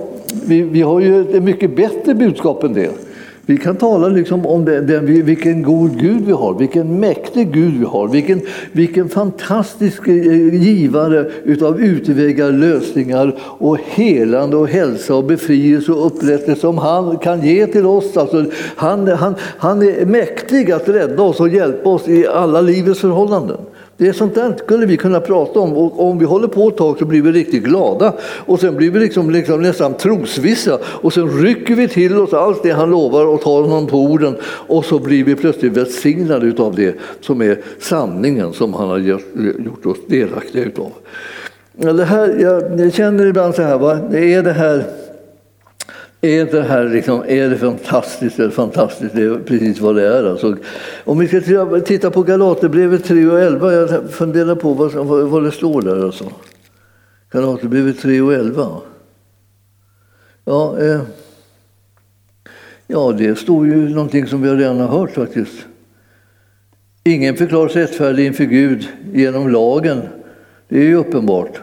[0.46, 2.92] vi, vi har ju ett mycket bättre budskap än det.
[3.50, 7.74] Vi kan tala liksom om det, det, vilken god Gud vi har, vilken mäktig Gud
[7.80, 15.24] vi har, vilken, vilken fantastisk eh, givare utav utvägar, lösningar och helande och hälsa och
[15.24, 18.18] befrielse och upprättelse som han kan ge till oss.
[18.18, 23.00] Alltså, han, han, han är mäktig att rädda oss och hjälpa oss i alla livets
[23.00, 23.58] förhållanden.
[24.00, 26.78] Det är sånt där skulle vi kunna prata om och om vi håller på ett
[26.78, 31.14] tag så blir vi riktigt glada och sen blir vi liksom, liksom nästan trosvissa och
[31.14, 34.86] sen rycker vi till oss allt det han lovar och tar honom på orden och
[34.86, 39.98] så blir vi plötsligt välsignade av det som är sanningen som han har gjort oss
[40.08, 40.92] delaktiga utav.
[41.72, 44.00] Det här, jag känner ibland så här, va?
[44.12, 44.84] det är det här
[46.22, 49.16] är det här liksom, är det fantastiskt eller fantastiskt?
[49.16, 50.24] Det är precis vad det är.
[50.24, 50.58] Alltså.
[51.04, 51.42] Om vi ska
[51.86, 54.94] titta på Galaterbrevet 3 och 11, jag funderar på vad,
[55.30, 56.06] vad det står där.
[56.06, 56.32] Alltså.
[57.32, 58.82] Galaterbrevet 3 och 11.
[60.46, 61.02] Ja, eh,
[62.88, 65.66] ja, det står ju någonting som vi redan har hört faktiskt.
[67.04, 70.02] Ingen förklaras rättfärdig inför Gud genom lagen.
[70.68, 71.62] Det är ju uppenbart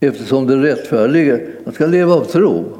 [0.00, 2.79] eftersom den rättfärdige ska leva av tro.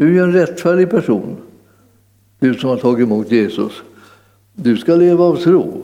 [0.00, 1.36] Du är en rättfärdig person,
[2.38, 3.72] du som har tagit emot Jesus.
[4.52, 5.82] Du ska leva av tro.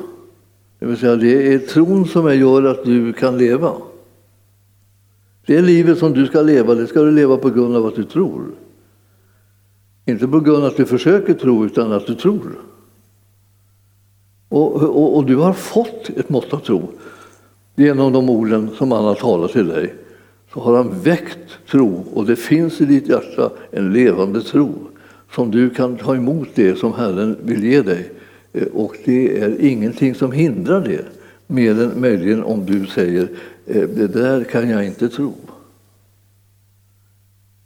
[0.78, 3.72] Det vill säga, det är tron som gör att du kan leva.
[5.46, 8.04] Det livet som du ska leva, det ska du leva på grund av att du
[8.04, 8.44] tror.
[10.04, 12.58] Inte på grund av att du försöker tro, utan att du tror.
[14.48, 16.88] Och, och, och du har fått ett mått av tro
[17.74, 19.94] genom de orden som han har talat till dig
[20.56, 24.74] så har han väckt tro och det finns i ditt hjärta en levande tro
[25.32, 28.10] som du kan ta emot det som Herren vill ge dig.
[28.52, 31.04] Eh, och det är ingenting som hindrar det,
[31.46, 33.28] mer än möjligen om du säger
[33.66, 35.34] eh, det där kan jag inte tro.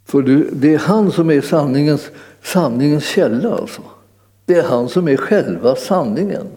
[0.05, 2.09] För du, det är han som är sanningens,
[2.43, 3.55] sanningens källa.
[3.55, 3.81] Alltså.
[4.45, 6.47] Det är han som är själva sanningen.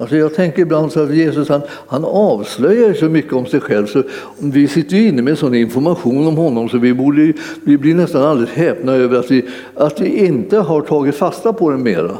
[0.00, 3.86] Alltså jag tänker ibland så att Jesus han, han avslöjar så mycket om sig själv
[3.86, 4.02] så
[4.38, 7.32] vi sitter ju inne med sån information om honom så vi, borde,
[7.64, 11.70] vi blir nästan alldeles häpna över att vi, att vi inte har tagit fasta på
[11.70, 12.18] den mera.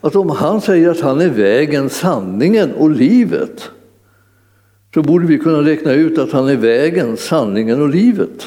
[0.00, 3.70] Att om han säger att han är vägen, sanningen och livet
[4.94, 8.46] så borde vi kunna räkna ut att han är vägen, sanningen och livet.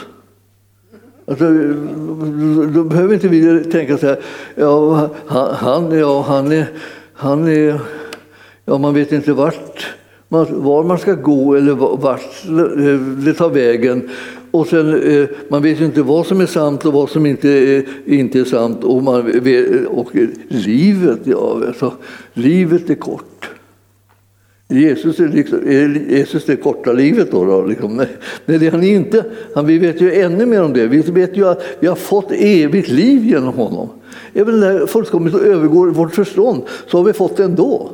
[1.26, 1.46] Alltså,
[2.74, 4.20] då behöver inte vi tänka så här,
[4.56, 6.66] ja, han, ja, han är,
[7.14, 7.80] han är
[8.66, 9.88] ja, man vet inte vart,
[10.30, 12.22] var man ska gå eller vart
[13.26, 14.10] det tar vägen.
[14.52, 17.84] Och sen, eh, man vet inte vad som är sant och vad som inte är,
[18.06, 18.84] inte är sant.
[18.84, 19.20] Och, man,
[19.88, 20.16] och
[20.48, 21.94] livet, ja, alltså,
[22.34, 23.50] livet är kort.
[24.72, 27.46] Jesus är, liksom, är Jesus det korta livet då?
[27.46, 27.98] då liksom.
[27.98, 28.08] Nej,
[28.46, 29.26] nej, det är han inte.
[29.56, 30.88] Han, vi vet ju ännu mer om det.
[30.88, 33.90] Vi vet ju att vi har fått evigt liv genom honom.
[34.34, 37.92] Även när det fullkomligt övergår vårt förstånd så har vi fått det ändå.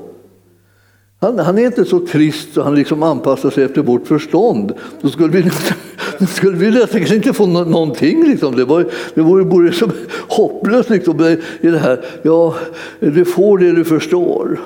[1.20, 4.74] Han, han, är inte så trist så han liksom anpassar sig efter vårt förstånd.
[5.02, 5.52] Då skulle vi,
[6.20, 8.30] då skulle vi nästan inte få någonting.
[8.30, 8.56] Liksom.
[8.56, 9.92] Det, var, det vore, vore som
[10.28, 12.06] hopplöst liksom, i det här.
[12.22, 12.56] Ja,
[13.00, 14.60] du får det du förstår.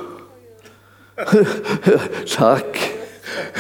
[2.38, 3.01] Tack.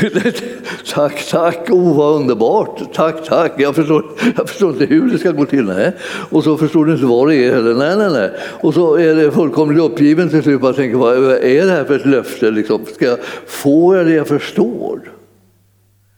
[0.93, 2.93] tack, tack, oh vad underbart.
[2.93, 3.53] Tack, tack.
[3.57, 4.05] Jag förstår,
[4.37, 5.65] jag förstår inte hur det ska gå till.
[5.65, 5.91] Nej.
[6.29, 7.73] Och så förstår du inte vad det är heller.
[7.73, 8.31] Nej, nej, nej.
[8.61, 10.59] Och så är det fullkomligt uppgiven till slut.
[10.63, 12.51] Jag tänker, vad är det här för ett löfte?
[12.51, 12.85] Liksom?
[12.95, 15.11] Ska jag få det jag förstår?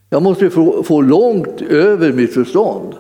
[0.10, 2.94] Jag måste få, få långt över mitt förstånd.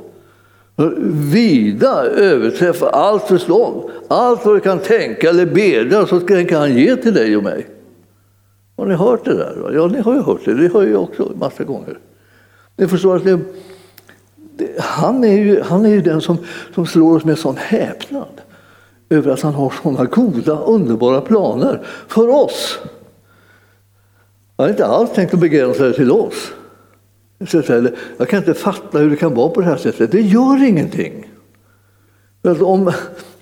[1.33, 3.89] Vida överträffa allt förstånd.
[4.07, 7.67] Allt vad du kan tänka eller bedja så ska han ge till dig och mig.
[8.75, 9.71] Har ni hört det där?
[9.73, 10.53] Ja, ni har ju hört det.
[10.53, 11.99] Det har jag också massa gånger.
[12.75, 13.39] Ni förstår att det,
[14.35, 16.37] det, han, är ju, han är ju den som,
[16.75, 18.41] som slår oss med sån häpnad
[19.09, 22.79] över att han har såna goda, underbara planer för oss.
[24.57, 26.51] Han har inte alls tänkt att begränsa det till oss.
[28.17, 30.11] Jag kan inte fatta hur det kan vara på det här sättet.
[30.11, 31.32] Det gör ingenting.
[32.47, 32.91] Alltså om,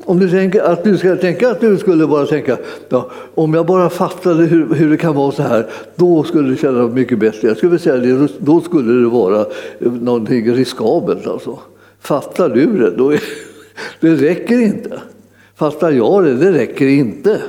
[0.05, 2.57] om du tänker att du ska tänka att du skulle bara tänka
[2.89, 6.57] ja, om jag bara fattade hur, hur det kan vara så här, då skulle det
[6.57, 7.47] kännas mycket bättre.
[7.47, 9.39] Jag skulle säga det, då skulle det vara
[9.79, 11.27] eh, någonting riskabelt.
[11.27, 11.59] Alltså.
[11.99, 13.23] Fattar du det, då är,
[13.99, 15.01] det räcker inte.
[15.55, 17.41] Fattar jag det, det räcker inte.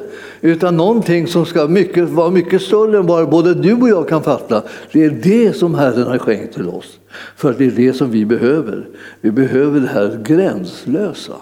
[0.45, 4.23] Utan någonting som ska mycket, vara mycket större än vad både du och jag kan
[4.23, 4.63] fatta.
[4.93, 6.99] Det är det som Herren har skänkt till oss.
[7.37, 8.89] För det är det som vi behöver.
[9.21, 11.35] Vi behöver det här gränslösa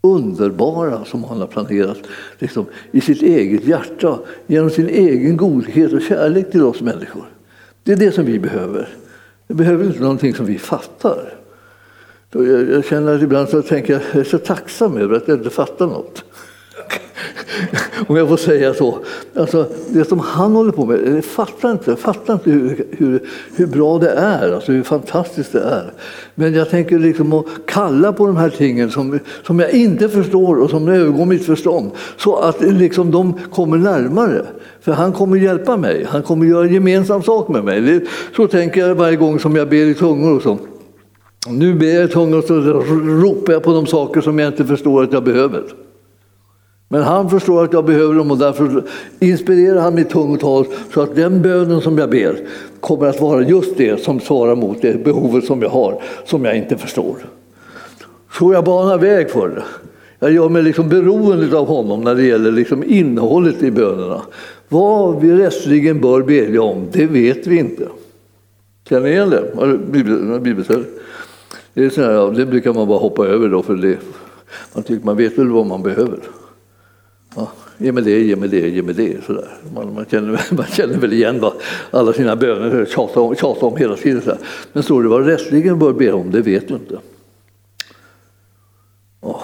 [0.00, 1.98] underbara som han har planerat
[2.38, 7.24] liksom, i sitt eget hjärta genom sin egen godhet och kärlek till oss människor.
[7.82, 8.88] Det är det som vi behöver.
[9.46, 11.34] Vi behöver inte någonting som vi fattar.
[12.70, 15.50] Jag känner att ibland så tänker jag, jag är så tacksam över att jag inte
[15.50, 16.24] fattar något.
[18.06, 18.98] Om jag får säga så.
[19.36, 23.22] Alltså, det som han håller på med, jag fattar inte, jag fattar inte hur, hur,
[23.56, 25.92] hur bra det är, alltså hur fantastiskt det är.
[26.34, 30.56] Men jag tänker liksom att kalla på de här tingen som, som jag inte förstår
[30.56, 31.90] och som övergår mitt förstånd.
[32.16, 34.42] Så att liksom de kommer närmare.
[34.80, 38.06] För han kommer hjälpa mig, han kommer göra gemensam sak med mig.
[38.36, 40.58] Så tänker jag varje gång som jag ber i tungor och så.
[41.48, 44.64] Nu ber jag i tungor och så ropar jag på de saker som jag inte
[44.64, 45.62] förstår att jag behöver.
[46.88, 48.82] Men han förstår att jag behöver dem och därför
[49.18, 52.40] inspirerar han mitt tungotal så att den bönen som jag ber
[52.80, 56.56] kommer att vara just det som svarar mot det behovet som jag har, som jag
[56.56, 57.16] inte förstår.
[58.32, 59.62] Så jag banar väg för det.
[60.18, 64.22] Jag gör mig liksom beroende av honom när det gäller liksom innehållet i bönerna.
[64.68, 67.88] Vad vi rättsligen bör bedja om, det vet vi inte.
[68.88, 70.40] Känner ni igen det?
[70.40, 70.84] Bibelställe?
[71.74, 73.98] Det, är så här, det brukar man bara hoppa över då, för det,
[74.74, 76.18] man tycker man vet väl vad man behöver.
[77.36, 79.24] Ja, ge mig det, ge mig det, ge mig det.
[79.24, 79.48] Sådär.
[79.74, 81.52] Man, man, känner, man känner väl igen vad
[81.90, 84.22] alla sina böner tjatar om, tjatar om hela tiden.
[84.22, 84.38] Sådär.
[84.72, 86.98] Men står det vad rättligen bör be om, det vet du inte.
[89.20, 89.42] Ja,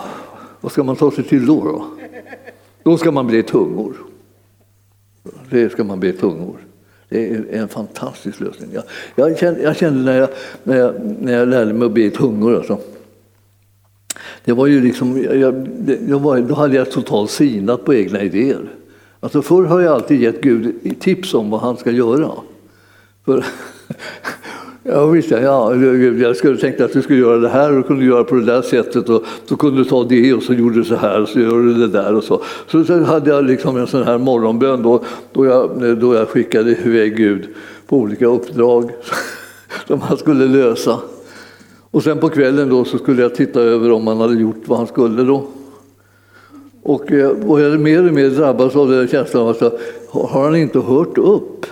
[0.60, 1.64] vad ska man ta sig till då?
[1.64, 1.86] Då,
[2.82, 3.94] då ska man bli tungor.
[5.50, 6.56] Det ska man bli tungor.
[7.08, 8.70] Det är en fantastisk lösning.
[8.72, 10.28] Jag, jag, kände, jag kände när, jag,
[10.62, 12.78] när, jag, när jag lärde mig att be tungor, alltså,
[14.44, 15.68] det var ju liksom, jag,
[16.08, 18.68] jag var, då hade jag totalt sinat på egna idéer.
[19.20, 22.30] Alltså förr har jag alltid gett Gud tips om vad han ska göra.
[23.24, 23.44] För,
[24.82, 28.24] ja, visst, ja, jag skulle tänka att du skulle göra det här och kunde göra
[28.24, 30.96] på det där sättet och då kunde du ta det och så gjorde du så
[30.96, 32.42] här och så gör du det där och så.
[32.66, 36.70] Så, så hade jag liksom en sån här morgonbön då, då, jag, då jag skickade
[36.70, 37.48] iväg Gud
[37.86, 38.90] på olika uppdrag
[39.86, 40.98] som han skulle lösa.
[41.92, 44.78] Och sen på kvällen då så skulle jag titta över om han hade gjort vad
[44.78, 45.46] han skulle då.
[46.82, 50.56] Och, jag och jag mer och mer drabbas av den känslan av att har han
[50.56, 51.66] inte hört upp?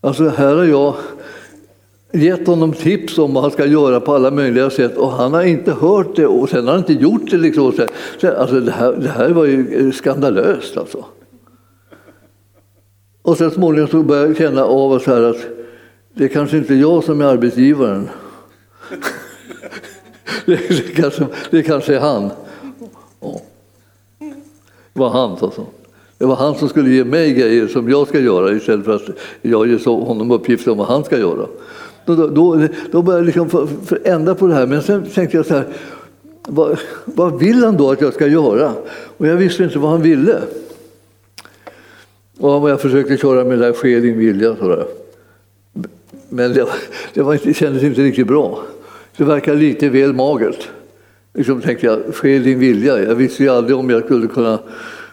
[0.00, 0.94] Alltså här har jag
[2.12, 5.42] gett honom tips om vad han ska göra på alla möjliga sätt och han har
[5.42, 7.36] inte hört det och sen har han inte gjort det.
[7.36, 7.72] Liksom.
[8.22, 11.04] Alltså det, här, det här var ju eh, skandalöst alltså.
[13.22, 15.46] Och sen småningom så började jag känna av så här att
[16.14, 18.08] det är kanske inte jag som är arbetsgivaren
[20.46, 22.30] det, kanske, det kanske är han.
[24.92, 25.66] Det var han alltså.
[26.18, 29.08] Det var han som skulle ge mig grejer som jag ska göra istället för att
[29.42, 31.46] jag ger honom uppgifter om vad han ska göra.
[32.04, 33.68] Då, då, då började jag liksom
[34.04, 34.66] ändra på det här.
[34.66, 35.64] Men sen tänkte jag så här,
[36.46, 38.72] vad, vad vill han då att jag ska göra?
[39.16, 40.38] Och jag visste inte vad han ville.
[42.38, 44.56] Och jag försökte köra med det där ske din vilja.
[44.56, 44.86] Så där.
[46.28, 46.66] Men det,
[47.14, 48.62] det, var, det kändes inte riktigt bra.
[49.16, 50.68] Det verkar lite väl magert.
[51.34, 53.02] Liksom tänkte jag, ske din vilja.
[53.02, 54.58] Jag visste ju aldrig om jag skulle kunna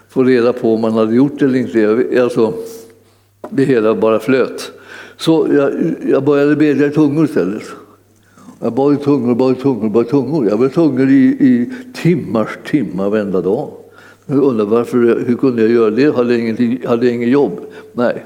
[0.08, 2.22] få reda på om man hade gjort det eller inte.
[2.22, 2.54] Alltså,
[3.50, 4.72] det hela bara flöt.
[5.16, 5.72] Så jag,
[6.08, 7.62] jag började bedja i tungor istället.
[8.60, 10.48] Jag bad i tungor, bad i tungor, bad i tungor.
[10.48, 13.70] Jag var i tungor i, i timmars timmar varenda dag.
[14.26, 16.16] Jag undrar varför, hur kunde jag göra det?
[16.16, 17.60] Hade jag, hade jag inget jobb?
[17.92, 18.24] Nej.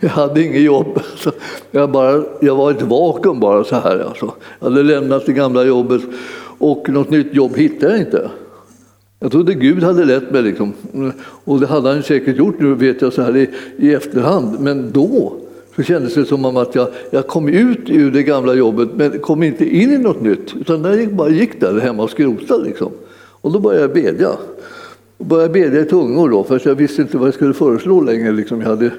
[0.00, 0.86] Jag hade inget jobb.
[0.96, 1.32] Alltså,
[1.70, 3.98] jag, bara, jag var ett vakuum bara så här.
[3.98, 4.32] Alltså.
[4.60, 6.02] Jag hade lämnat det gamla jobbet
[6.58, 8.30] och något nytt jobb hittade jag inte.
[9.20, 10.42] Jag trodde Gud hade lett mig.
[10.42, 10.72] Liksom.
[11.44, 14.60] Och det hade han säkert gjort nu vet jag så här i, i efterhand.
[14.60, 15.32] Men då
[15.76, 19.42] så kändes det som att jag, jag kom ut ur det gamla jobbet men kom
[19.42, 20.56] inte in i något nytt.
[20.60, 22.64] Utan jag bara gick där hemma och skrotade.
[22.64, 22.92] Liksom.
[23.40, 24.30] Och då började jag bedja
[25.20, 28.32] och började bedja i tungor då, för jag visste inte vad jag skulle föreslå längre.
[28.32, 28.90] Liksom jag hade,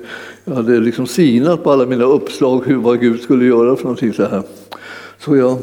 [0.45, 4.13] jag hade liksom sinat på alla mina uppslag hur, vad Gud skulle göra för någonting
[4.13, 4.43] så här.
[5.17, 5.57] Så jag,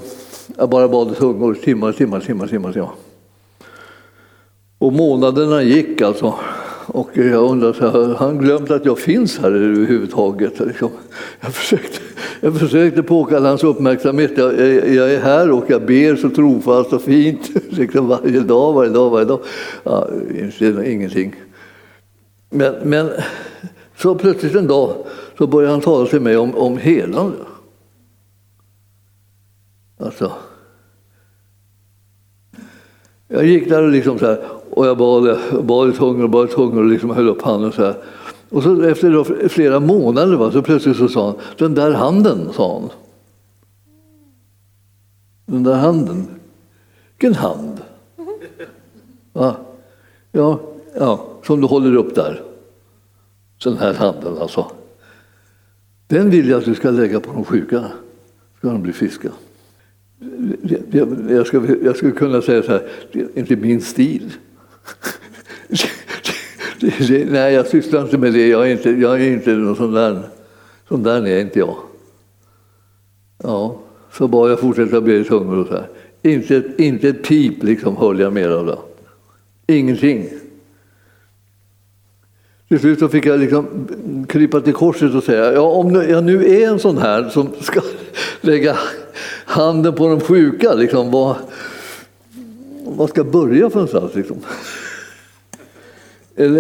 [0.57, 2.91] jag bara bad i tungor timmar, timmar, timmar, timmar, timmar.
[4.79, 6.35] Och månaderna gick alltså.
[6.89, 10.61] Och jag undrar, så här, har han glömt att jag finns här överhuvudtaget?
[10.61, 10.91] Liksom.
[11.41, 11.99] Jag, försökte,
[12.41, 14.33] jag försökte påkalla hans uppmärksamhet.
[14.37, 14.61] Jag,
[14.95, 19.11] jag, är här och jag ber så trofast och fint liksom varje dag, varje dag,
[19.11, 19.41] varje dag.
[19.83, 20.09] Ja,
[20.85, 21.35] ingenting.
[22.51, 23.11] Men, men
[23.97, 24.95] så plötsligt en dag
[25.39, 27.37] så började han tala till mig om, om helande.
[29.99, 30.33] Alltså.
[33.29, 34.45] Jag gick där och, liksom så här,
[34.79, 37.73] och jag bad, bad i tungor och bad i tungor och liksom höll upp handen
[37.73, 37.95] så här.
[38.49, 42.81] Och så efter flera månader va, så plötsligt så sa han, den där handen, sa
[42.81, 42.91] han.
[45.47, 46.27] Den där handen.
[47.11, 47.81] Vilken hand?
[49.33, 49.57] Va?
[50.33, 50.61] Ja,
[50.95, 52.43] ja, som du håller upp där.
[53.65, 54.71] Den här handen alltså.
[56.07, 57.85] Den vill jag att du ska lägga på de sjuka.
[58.59, 59.29] Ska de bli friska.
[61.29, 64.33] Jag skulle, jag skulle kunna säga så här, det är inte min stil.
[67.31, 68.49] nej, jag sysslar inte med det.
[68.49, 70.23] Jag är inte, jag är inte någon sån där.
[70.89, 71.77] Sån där är inte jag.
[73.43, 73.81] Ja,
[74.13, 75.89] så bara jag fortsätta be i tungor och så här.
[76.23, 78.79] Inte, inte ett pip liksom höll jag mer av det.
[79.75, 80.29] Ingenting.
[82.69, 83.89] Till slut så fick jag liksom
[84.29, 87.81] krypa till korset och säga, ja, om jag nu är en sån här som ska
[88.41, 88.77] lägga
[89.45, 91.37] handen på de sjuka, liksom, vad,
[92.87, 94.15] vad ska jag börja för någonstans?
[94.15, 94.37] Liksom?
[96.39, 96.59] Eller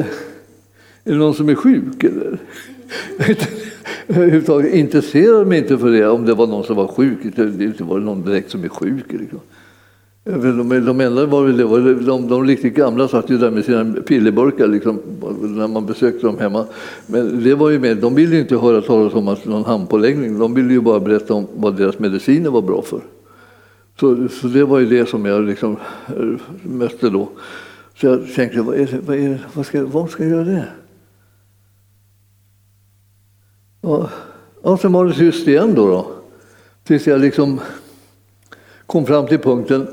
[1.04, 2.04] är det någon som är sjuk?
[2.04, 2.38] Eller?
[4.08, 7.18] Överhuvudtaget intresserade mig inte för det, om det var någon som var sjuk.
[7.36, 9.04] Det var någon direkt som är sjuk.
[9.08, 9.40] Liksom.
[10.24, 13.84] De, de enda var väl det, de, de riktigt gamla satt ju där med sina
[13.84, 15.00] pillerburkar liksom,
[15.40, 16.66] när man besökte dem hemma.
[17.06, 20.38] Men det var ju med, de ville ju inte höra talas om att någon handpåläggning,
[20.38, 23.00] de ville ju bara berätta om vad deras mediciner var bra för.
[24.00, 25.76] Så, så det var ju det som jag liksom
[26.62, 27.28] mötte då.
[28.00, 30.44] Så jag tänkte, vad, är det, vad, är det, vad, ska, vad ska jag göra
[30.44, 30.68] det?
[33.80, 34.08] Och,
[34.62, 36.12] och sen var det tyst igen då, då.
[36.84, 37.60] Tills jag liksom
[38.86, 39.86] kom fram till punkten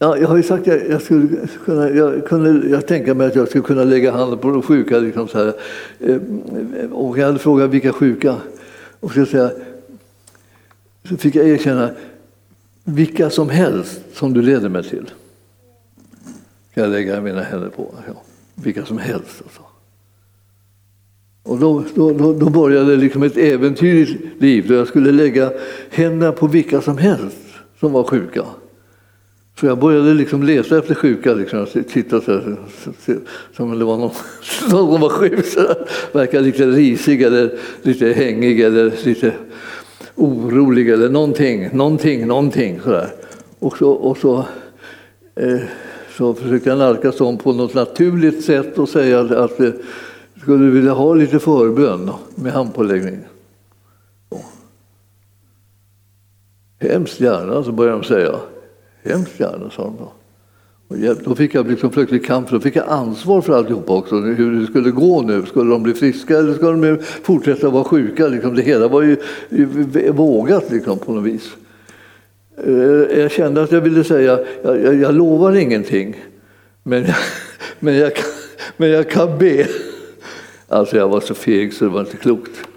[0.00, 3.34] Ja, jag har ju sagt att jag, skulle kunna, jag kunde jag tänka mig att
[3.34, 4.98] jag skulle kunna lägga handen på de sjuka.
[4.98, 5.54] Liksom så här.
[6.00, 8.36] Eh, och jag hade frågat vilka sjuka.
[9.00, 9.50] Och så, säga,
[11.08, 11.90] så fick jag erkänna
[12.88, 15.10] vilka som helst som du leder mig till.
[16.74, 17.94] Kan jag lägga mina händer på.
[18.06, 18.22] Ja,
[18.54, 19.42] vilka som helst.
[19.44, 19.62] Alltså.
[21.42, 25.52] Och då, då, då började liksom ett äventyrligt liv där jag skulle lägga
[25.90, 27.36] händerna på vilka som helst
[27.80, 28.44] som var sjuka.
[29.60, 32.56] Så jag började liksom leta efter sjuka, liksom, titta så här,
[33.56, 34.10] som om det var någon,
[34.70, 35.46] någon som var sjuk.
[35.46, 35.74] Så
[36.12, 39.32] verkade lite risig eller lite hängig eller lite
[40.18, 43.10] orolig eller någonting, någonting, någonting sådär.
[43.58, 44.38] Och så, och så,
[45.34, 45.60] eh,
[46.16, 49.70] så försökte jag nalkas dem på något naturligt sätt och säga att, att eh,
[50.40, 53.18] skulle du vilja ha lite förbön med handpåläggning?
[56.80, 58.34] Hemskt gärna, så började de säga.
[59.02, 60.12] Hemskt gärna, sa de då.
[61.24, 64.66] Då fick jag liksom plötsligt kamp, då fick jag ansvar för alltihopa också, hur det
[64.66, 65.46] skulle gå nu.
[65.46, 68.28] Skulle de bli friska eller skulle de fortsätta vara sjuka?
[68.28, 69.16] Liksom det hela var ju
[70.10, 71.50] vågat liksom, på något vis.
[72.64, 76.24] Eh, jag kände att jag ville säga, jag, jag, jag lovar ingenting,
[76.82, 77.16] men jag,
[77.78, 78.12] men, jag
[78.76, 79.66] men jag kan be.
[80.68, 82.67] Alltså jag var så feg så det var inte klokt.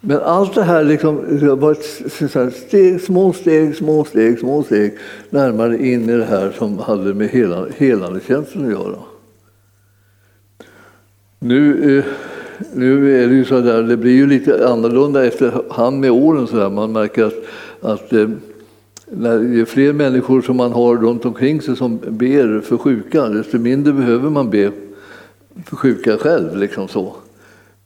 [0.00, 4.98] Men allt det här liksom, var ett steg, små steg, små steg, små steg
[5.30, 8.96] närmare in i det här som hade med hela, helandetjänsten att göra.
[11.38, 12.04] Nu, eh,
[12.74, 16.46] nu är det ju så där, det blir ju lite annorlunda efterhand med åren.
[16.46, 16.70] Så där.
[16.70, 17.34] Man märker att,
[17.80, 18.28] att eh,
[19.06, 23.58] när ju fler människor som man har runt omkring sig som ber för sjuka, desto
[23.58, 24.72] mindre behöver man be
[25.66, 26.56] för sjuka själv.
[26.56, 27.16] Liksom så.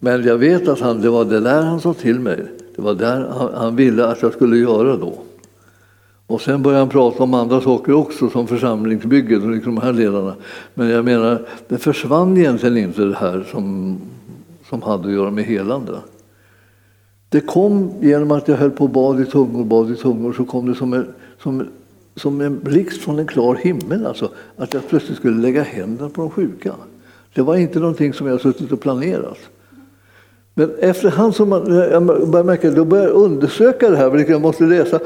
[0.05, 2.47] Men jag vet att han, det var det där han sa till mig.
[2.77, 5.19] Det var där han, han ville att jag skulle göra då.
[6.27, 9.93] Och sen började han prata om andra saker också, som församlingsbygget och liksom de här
[9.93, 10.35] delarna.
[10.75, 13.97] Men jag menar, det försvann egentligen inte det här som,
[14.69, 15.99] som hade att göra med helande.
[17.29, 20.45] Det kom genom att jag höll på och bad i tungor, bad i tungor, så
[20.45, 21.07] kom det som en,
[21.43, 21.67] som,
[22.17, 24.07] som en blixt från en klar himmel.
[24.07, 26.75] Alltså, att jag plötsligt skulle lägga händerna på de sjuka.
[27.35, 29.39] Det var inte någonting som jag suttit och planerat.
[30.55, 34.33] Men efterhand som man, eh, jag började märka, då började jag undersöka det här, vilket
[34.33, 35.01] jag måste läsa.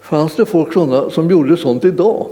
[0.00, 2.26] Fanns det folk sådana som gjorde sånt idag?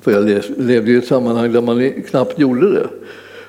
[0.00, 2.86] För jag levde i ett sammanhang där man knappt gjorde det.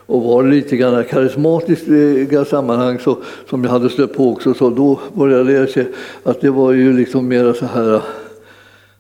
[0.08, 3.18] Och var det lite grann karismatiska eh, sammanhang så,
[3.50, 5.86] som jag hade stött på också, så då började jag se
[6.24, 8.02] att det var ju liksom mera så här eh,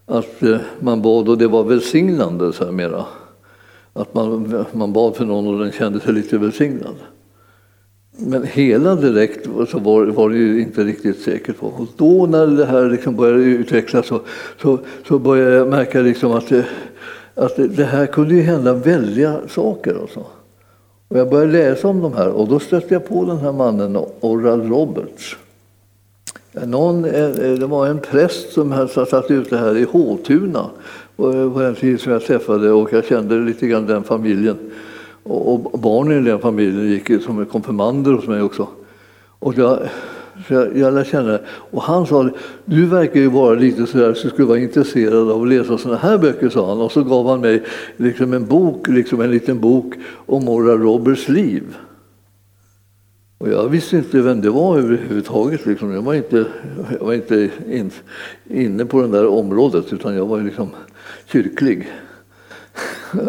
[0.05, 0.43] att
[0.79, 3.05] man bad och det var välsignande så här mera.
[3.93, 6.95] att man, man bad för någon och den kände sig lite välsignad.
[8.18, 11.68] Men hela direkt så var, var det ju inte riktigt säker på.
[11.68, 14.22] Och då när det här liksom började utvecklas så,
[14.61, 16.66] så, så började jag märka liksom att, det,
[17.36, 19.95] att det, det här kunde ju hända väldiga saker.
[19.97, 20.26] Och, så.
[21.07, 23.97] och jag började läsa om de här och då stötte jag på den här mannen,
[24.20, 25.38] Oral Roberts.
[26.63, 30.70] Någon, eh, det var en präst som hade satt ut det här i Håtuna
[31.18, 34.57] eh, på den tid som jag träffade och jag kände lite grann den familjen.
[35.28, 38.67] Och, barnen i den familjen gick som konfirmander hos mig också.
[39.39, 39.80] Och jag,
[40.47, 42.30] jag, jag lärde känna Och han sa,
[42.65, 46.17] du verkar ju vara lite sådär så skulle vara intresserad av att läsa sådana här
[46.17, 46.82] böcker, sa han.
[46.82, 47.63] Och så gav han mig
[47.97, 49.93] liksom en bok, liksom en liten bok
[50.26, 51.63] om Mora Roberts liv.
[53.38, 55.65] Och jag visste inte vem det var överhuvudtaget.
[55.65, 55.91] Liksom.
[55.91, 56.45] Jag var inte,
[56.99, 57.91] jag var inte in,
[58.49, 60.69] inne på det där området utan jag var liksom
[61.26, 61.88] kyrklig.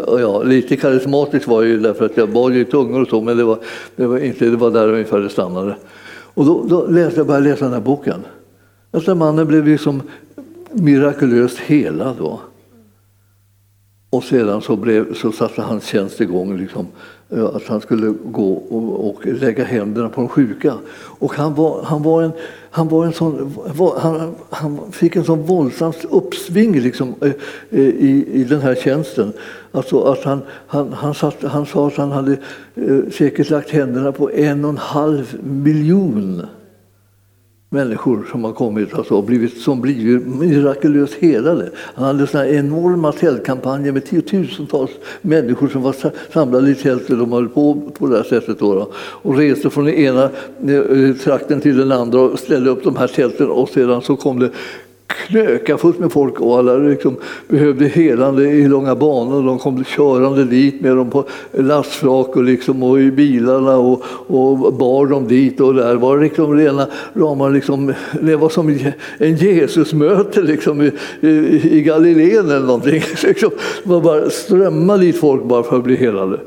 [0.07, 3.37] Ja, lite karismatisk var jag ju därför att jag bad i tungor och så, men
[3.37, 3.59] det var,
[3.95, 5.75] det var, inte, det var där ungefär det stannade.
[6.33, 8.19] Och då, då läste jag, började läsa den här boken.
[8.91, 10.01] Alltså mannen blev liksom
[10.71, 12.15] mirakulöst helad.
[12.19, 12.39] Då.
[14.09, 16.57] Och sedan så, blev, så satte hans tjänst igång.
[16.57, 16.87] Liksom,
[17.29, 20.73] eh, att han skulle gå och, och, lägga händerna på de sjuka.
[20.97, 22.31] Och han, var, han, var en,
[22.71, 23.55] han, var en sån,
[23.97, 27.31] han, han fick en sån våldsamt uppsving liksom, eh,
[27.69, 29.33] eh, i, i den här tjänsten.
[29.71, 32.37] Alltså att han, han, han, satt, han sa att han hade
[33.11, 36.45] säkert lagt händerna på en och en halv miljon
[37.69, 41.69] människor som har kommit alltså, blivit, som blivit mirakulöst helade.
[41.75, 44.91] Han hade såna enorma tältkampanjer med tiotusentals
[45.21, 45.95] människor som var
[46.33, 47.19] samlade i tältet.
[47.19, 50.23] De höll på på det här sättet då, då, och reste från den ena
[50.67, 54.39] eh, trakten till den andra och ställde upp de här tälten och sedan så kom
[54.39, 54.51] det
[55.27, 57.15] knöka fullt med folk och alla liksom
[57.47, 59.43] behövde helande i långa banor.
[59.43, 64.73] De kom körande dit med dem på lastflak och, liksom, och i bilarna och, och
[64.73, 65.61] bar dem dit.
[65.61, 68.79] Och där var liksom rena rama, liksom, det var som
[69.17, 70.91] en Jesusmöte liksom, i,
[71.21, 73.03] i, i Galileen eller någonting.
[73.23, 73.51] Liksom,
[73.83, 76.39] det var bara strömma dit folk bara för att bli helade.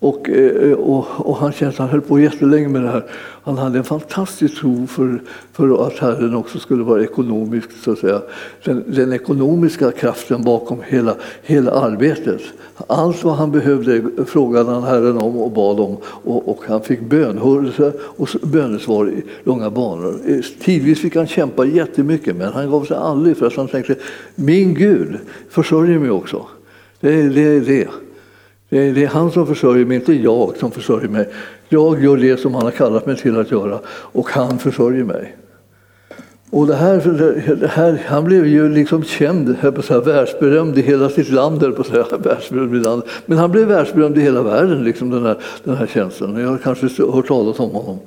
[0.00, 3.04] Och, eh, eh, och, och, han kände att han höll på jättelänge med det här.
[3.42, 5.22] Han hade en fantastisk tro för,
[5.52, 8.22] för att Herren också skulle vara ekonomisk, så att säga.
[8.64, 12.40] Den, den ekonomiska kraften bakom hela, hela arbetet.
[12.86, 17.00] Allt vad han behövde frågade han Herren om och bad om och, och han fick
[17.00, 20.20] bönhörelse och bönesvar i långa banor.
[20.26, 23.94] Eh, tidvis fick han kämpa jättemycket men han gav sig aldrig för att han tänkte
[24.34, 25.18] min Gud
[25.50, 26.46] försörjer mig också.
[27.00, 27.60] Det är det.
[27.60, 27.60] det.
[27.60, 28.07] Det
[28.68, 31.28] det är han som försörjer mig, inte jag som försörjer mig.
[31.68, 35.36] Jag gör det som han har kallat mig till att göra och han försörjer mig.
[36.50, 40.82] Och det här, det här, han blev ju liksom känd, på så här, världsberömd i
[40.82, 43.08] hela sitt land, på så här, världsberömd i landet.
[43.26, 46.36] men han blev världsberömd i hela världen, liksom, den, här, den här tjänsten.
[46.36, 47.98] Jag har kanske hört talas om honom.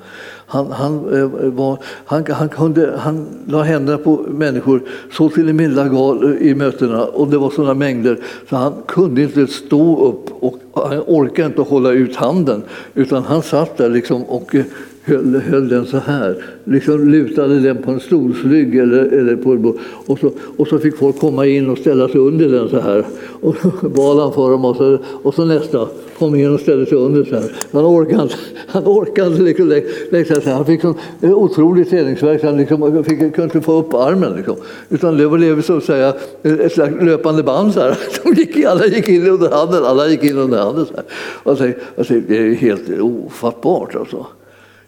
[0.52, 4.82] Han, han, eh, var, han, han, kunde, han la händerna på människor
[5.12, 8.20] så till en milda gal eh, i mötena och det var sådana mängder
[8.50, 12.64] så han kunde inte stå upp och han orkade inte hålla ut handen
[12.94, 14.66] utan han satt där liksom och eh,
[15.04, 19.76] höll, höll den så här, liksom lutade den på en stolsrygg eller, eller på
[20.06, 23.06] och så, och så fick folk komma in och ställa sig under den så här.
[23.42, 25.88] Och bad han för dem och så, och så nästa
[26.20, 27.52] kom in och ställde sig under så här.
[27.72, 28.30] Han orkade,
[28.68, 29.82] han orkade liksom
[30.12, 30.54] lägga sig.
[30.54, 34.36] Han fick sån eh, otrolig träningsvärk, han liksom, fick, kunde inte få upp armen.
[34.36, 34.56] Liksom.
[34.90, 37.74] Utan det blev så att säga eh, ett slags löpande band.
[37.74, 37.98] Så här.
[38.24, 40.86] De gick, alla gick in under handen, alla gick in under handen.
[40.86, 41.04] Så här.
[41.44, 44.26] Och så, och så, det är helt ofattbart alltså.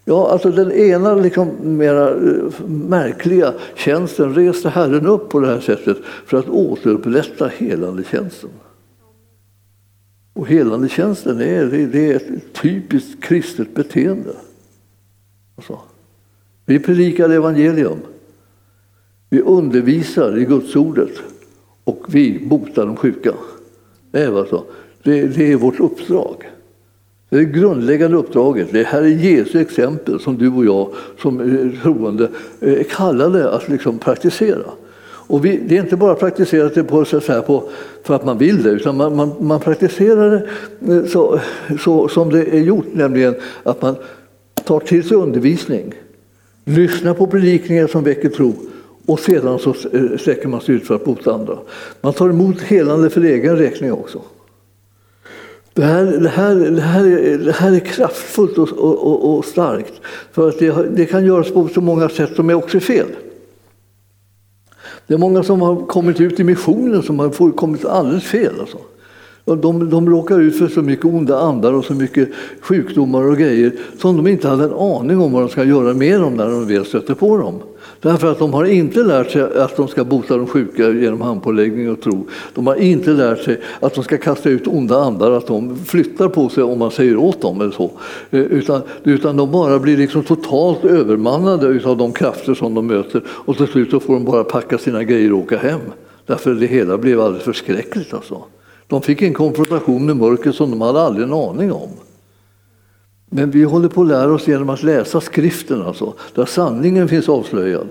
[0.05, 5.59] Ja, alltså den ena liksom mera eh, märkliga tjänsten reste Herren upp på det här
[5.59, 8.49] sättet för att återupprätta helandetjänsten.
[10.33, 14.33] Och helandetjänsten är, det är ett typiskt kristet beteende.
[15.55, 15.79] Alltså,
[16.65, 17.99] vi predikar evangelium.
[19.29, 21.11] Vi undervisar i Guds ordet
[21.83, 23.33] och vi botar de sjuka.
[24.11, 24.63] Det är, alltså,
[25.03, 26.49] det, det är vårt uppdrag.
[27.33, 28.67] Det är det grundläggande uppdraget.
[28.71, 30.89] Det här är Jesu exempel som du och jag
[31.21, 31.37] som
[31.83, 32.29] troende
[32.59, 34.63] eh, är kallade att liksom praktisera.
[35.05, 37.69] Och vi, det är inte bara praktiserat det på, så att säga, på,
[38.03, 40.47] för att man vill det, utan man, man, man praktiserar
[40.79, 41.39] det eh, så,
[41.79, 43.95] så, som det är gjort, nämligen att man
[44.63, 45.93] tar till sig undervisning,
[46.65, 48.53] lyssnar på predikningar som väcker tro
[49.05, 51.57] och sedan så eh, sträcker man sig ut för att bota andra.
[52.01, 54.21] Man tar emot helande för egen räkning också.
[55.73, 59.93] Det här, det, här, det, här, är, det här är kraftfullt och, och, och starkt.
[60.31, 63.07] För att det, det, kan göras på så många sätt som är också fel.
[65.07, 68.59] Det är många som har kommit ut i missionen som har kommit alldeles fel.
[68.59, 68.77] Alltså.
[69.45, 72.29] De, de råkar ut för så mycket onda andar och så mycket
[72.61, 76.19] sjukdomar och grejer som de inte hade en aning om vad de ska göra med
[76.19, 77.61] dem när de väl stöter på dem.
[78.01, 81.91] Därför att de har inte lärt sig att de ska bota de sjuka genom handpåläggning
[81.91, 82.27] och tro.
[82.53, 86.29] De har inte lärt sig att de ska kasta ut onda andar, att de flyttar
[86.29, 87.61] på sig om man säger åt dem.
[87.61, 87.91] Eller så.
[88.31, 93.21] Eh, utan, utan de bara blir liksom totalt övermannade av de krafter som de möter
[93.27, 95.81] och till slut så får de bara packa sina grejer och åka hem.
[96.25, 98.13] Därför det hela blev alldeles förskräckligt.
[98.13, 98.43] Alltså.
[98.87, 101.89] De fick en konfrontation med mörkret som de hade aldrig en aning om.
[103.29, 107.29] Men vi håller på att lära oss genom att läsa skriften, alltså, där sanningen finns
[107.29, 107.87] avslöjad.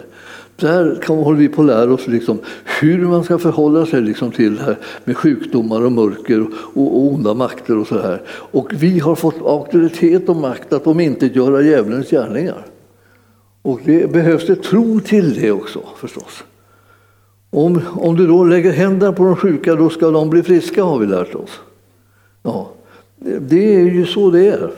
[0.57, 2.39] Där håller vi på att lära oss liksom
[2.81, 7.13] hur man ska förhålla sig liksom till det här med sjukdomar och mörker och, och
[7.13, 8.23] onda makter och så här.
[8.29, 12.67] Och vi har fått auktoritet och makt att omintetgöra djävulens gärningar.
[13.63, 16.45] Och det behövs det tro till det också förstås.
[17.55, 20.99] Om, om du då lägger händerna på de sjuka, då ska de bli friska har
[20.99, 21.61] vi lärt oss.
[22.43, 22.71] Ja,
[23.41, 24.71] det är ju så det är.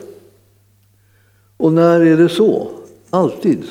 [1.57, 2.71] Och när är det så?
[3.09, 3.63] Alltid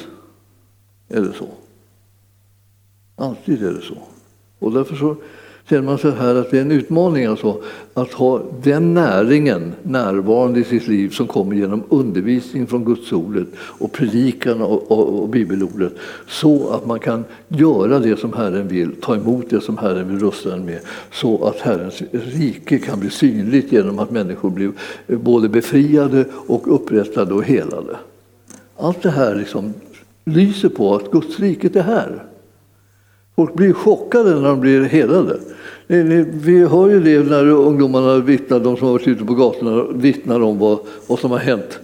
[1.09, 1.48] är det så.
[3.16, 3.98] Alltid är det så.
[4.59, 5.16] Och därför så
[5.68, 7.62] känner man så här att det är en utmaning alltså,
[7.94, 13.46] att ha den näringen närvarande i sitt liv som kommer genom undervisning från Guds ordet
[13.56, 15.92] och predikan och, och, och bibelordet
[16.28, 20.18] så att man kan göra det som Herren vill, ta emot det som Herren vill
[20.18, 20.80] rusta en med
[21.12, 24.72] så att Herrens rike kan bli synligt genom att människor blir
[25.06, 27.96] eh, både befriade och upprättade och helade.
[28.76, 29.74] Allt det här liksom
[30.24, 32.24] lyser på att Guds riket är här.
[33.37, 35.39] Folk blir chockade när de blir helade.
[36.32, 40.41] Vi hör ju det när ungdomarna vittnar, de som har varit ute på gatorna vittnar
[40.41, 41.78] om vad, vad som har hänt.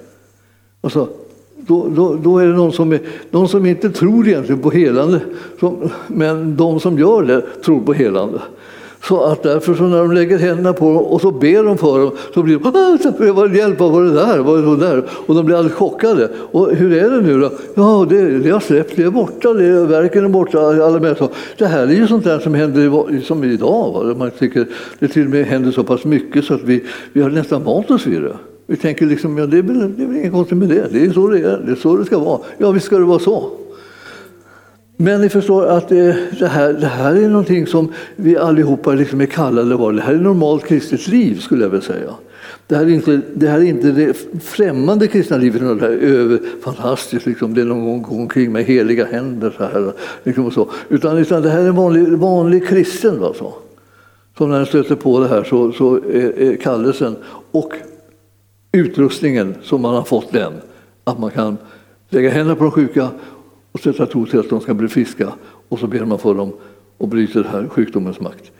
[0.81, 1.09] Alltså,
[1.57, 5.21] då, då, då, är det någon som, är, någon som inte tror egentligen på helande,
[5.61, 8.41] som, men de som gör det tror på helande.
[9.03, 11.99] Så att därför så när de lägger händerna på dem och så ber de för
[11.99, 14.39] dem så blir de vad hjälp, vad var det där?
[14.39, 15.05] Vad var det där?
[15.27, 16.29] Och de blir alldeles chockade.
[16.51, 17.51] Och hur är det nu då?
[17.75, 20.59] Ja, det, det har släppt, det är borta, det är, verken är borta.
[20.59, 21.15] Alla.
[21.59, 23.93] Det här är ju sånt där som händer som idag.
[23.93, 24.15] Va?
[24.19, 24.67] Man tycker
[24.99, 27.91] det till och med händer så pass mycket så att vi, vi har nästan vant
[27.91, 28.37] oss vid det.
[28.67, 30.87] Vi tänker liksom, ja, det är väl, det är väl inget konstigt med det.
[30.93, 32.41] Det är så det är, det är så det ska vara.
[32.59, 33.51] Ja, visst ska det vara så.
[35.03, 39.21] Men ni förstår att det, det, här, det här är någonting som vi allihopa liksom
[39.21, 39.93] är kallade att vara.
[39.93, 42.15] Det här är normalt kristet liv skulle jag vilja säga.
[42.67, 46.41] Det här är inte det, här är inte det främmande kristna livet, det här över,
[46.63, 49.55] fantastiskt, liksom, det är någon gång gå omkring med heliga händer.
[49.57, 49.93] Så här,
[50.23, 50.71] liksom och så.
[50.89, 53.25] Utan, utan det här är en vanlig, vanlig kristen.
[53.25, 53.53] Alltså.
[54.39, 57.17] Så när den stöter på det här så, så är, är kallelsen
[57.51, 57.73] och
[58.73, 60.53] utrustningen som man har fått den,
[61.05, 61.57] att man kan
[62.09, 63.09] lägga händerna på de sjuka
[63.73, 65.33] och sätta tro till att de ska bli friska
[65.69, 66.53] och så ber man för dem
[66.99, 68.53] och bryter här sjukdomens makt.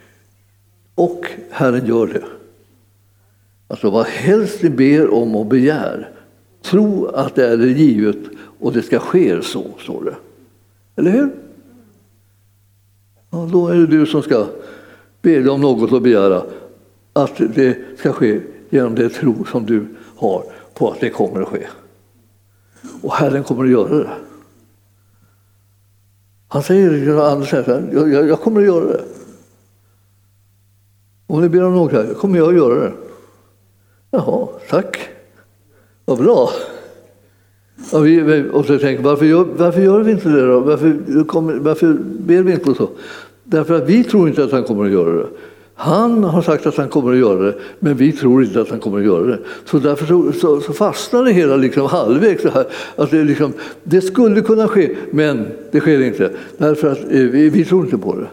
[0.95, 2.25] Och Herren gör det.
[3.69, 6.11] Alltså vad helst ni ber om och begär,
[6.63, 8.19] tro att det är givet
[8.59, 10.17] och det ska ske så, står det.
[10.97, 11.31] Eller hur?
[13.31, 14.47] Ja, då är det du som ska
[15.23, 16.43] be om något och begära
[17.13, 18.41] att det ska ske
[18.71, 19.87] genom det tro som du
[20.17, 20.45] har
[20.75, 21.67] på att det kommer att ske.
[23.03, 24.11] Och Herren kommer att göra det.
[26.53, 29.01] Han säger, Anders här, jag, jag, jag kommer att göra det.
[31.27, 32.93] Om ni ber om något här, kommer jag att göra det.
[34.11, 35.09] Jaha, tack.
[36.05, 36.51] Vad bra.
[37.93, 40.61] Och, vi, och så tänker varför gör, varför gör vi inte det då?
[40.61, 42.89] Varför, kommer, varför ber vi inte så?
[43.45, 45.27] Därför att vi tror inte att han kommer att göra det.
[45.81, 48.81] Han har sagt att han kommer att göra det, men vi tror inte att han
[48.81, 49.39] kommer att göra det.
[49.65, 52.43] Så därför så, så, så fastnar det hela liksom halvvägs.
[52.43, 52.67] Så här,
[52.97, 53.53] att det, liksom,
[53.85, 56.31] det skulle kunna ske, men det sker inte.
[56.59, 58.27] Därför att eh, vi, vi tror inte på det.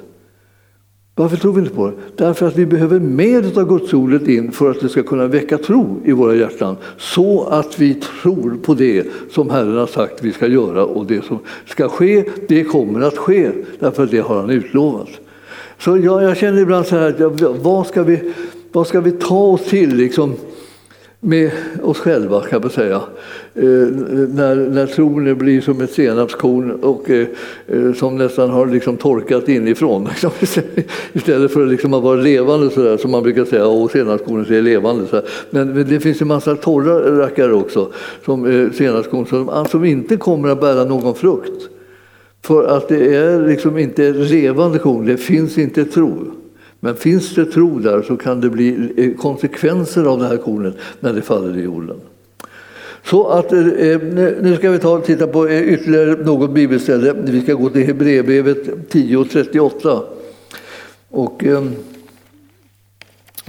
[1.16, 1.94] Varför tror vi inte på det?
[2.16, 5.58] Därför att vi behöver mer av Guds ordet in för att det ska kunna väcka
[5.58, 6.76] tro i våra hjärtan.
[6.98, 11.26] Så att vi tror på det som Herren har sagt vi ska göra och det
[11.26, 13.52] som ska ske, det kommer att ske.
[13.80, 15.10] Därför att det har han utlovat.
[15.80, 18.34] Så jag, jag känner ibland så här, vad ska vi,
[18.72, 20.36] vad ska vi ta oss till liksom,
[21.20, 21.52] med
[21.84, 22.96] oss själva, kan man säga.
[23.56, 27.28] Eh, när, när tron blir som ett senapskorn och, eh,
[27.68, 30.04] eh, som nästan har liksom torkat inifrån.
[30.10, 30.32] Liksom,
[31.14, 33.68] istället för liksom att vara levande, så där, som man brukar säga.
[33.68, 35.08] Och senapskornet är levande.
[35.08, 35.22] Så.
[35.50, 37.92] Men, men, det finns en massa torra rackare också,
[38.26, 41.70] som eh, senapskorn, som, som inte kommer att bära någon frukt.
[42.48, 46.18] För att det är liksom inte levande korn, det finns inte tro.
[46.80, 50.76] Men finns det tro där så kan det bli eh, konsekvenser av det här kornet
[51.00, 51.96] när det faller i jorden.
[53.04, 54.02] Så att, eh, eh,
[54.42, 57.14] nu ska vi ta, och titta på ytterligare något bibelställe.
[57.24, 60.04] Vi ska gå till Hebreerbrevet 10.38.
[61.10, 61.72] Och, ehm,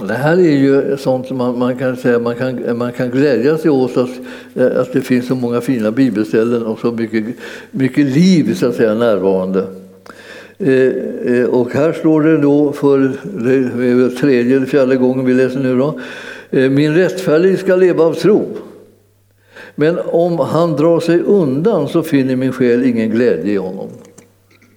[0.07, 3.57] det här är ju sånt som man, man, kan säga, man kan, man kan glädja
[3.57, 4.09] sig åt att,
[4.55, 7.25] eh, att det finns så många fina bibelställen och så mycket,
[7.71, 9.67] mycket liv så att säga, närvarande.
[10.57, 10.87] Eh,
[11.33, 13.11] eh, och här står det då för
[13.43, 15.99] det tredje eller fjärde gången vi läser nu då.
[16.49, 18.45] Eh, min rättfärdige ska leva av tro.
[19.75, 23.87] Men om han drar sig undan så finner min själ ingen glädje i honom.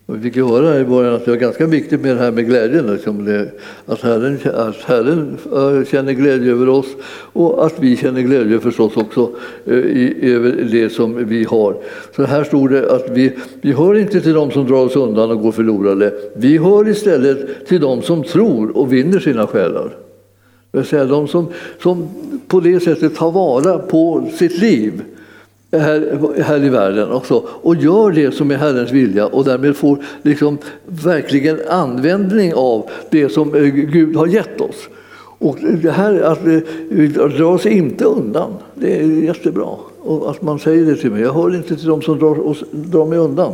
[0.07, 2.31] Och vi fick ju höra i början att det var ganska viktigt med det här
[2.31, 2.87] med glädjen.
[2.87, 3.47] Liksom
[3.87, 6.87] att, Herren, att Herren eh, känner glädje över oss
[7.33, 9.31] och att vi känner glädje förstås också
[9.65, 9.75] eh,
[10.33, 11.77] över det som vi har.
[12.17, 15.31] Så här stod det att vi, vi hör inte till dem som drar oss undan
[15.31, 16.13] och går förlorade.
[16.37, 19.97] Vi hör istället till dem som tror och vinner sina själar.
[20.71, 21.47] Det vill säga de som,
[21.83, 22.09] som
[22.49, 25.03] på det sättet tar vara på sitt liv
[25.79, 29.99] här, här i världen också, och gör det som är Herrens vilja och därmed får
[30.23, 34.89] liksom verkligen användning av det som eh, Gud har gett oss.
[35.39, 39.69] Och det här att eh, dra sig inte undan, det är jättebra.
[39.99, 41.23] Och att man säger det till mig.
[41.23, 43.53] Jag hör inte till dem som drar, drar mig undan.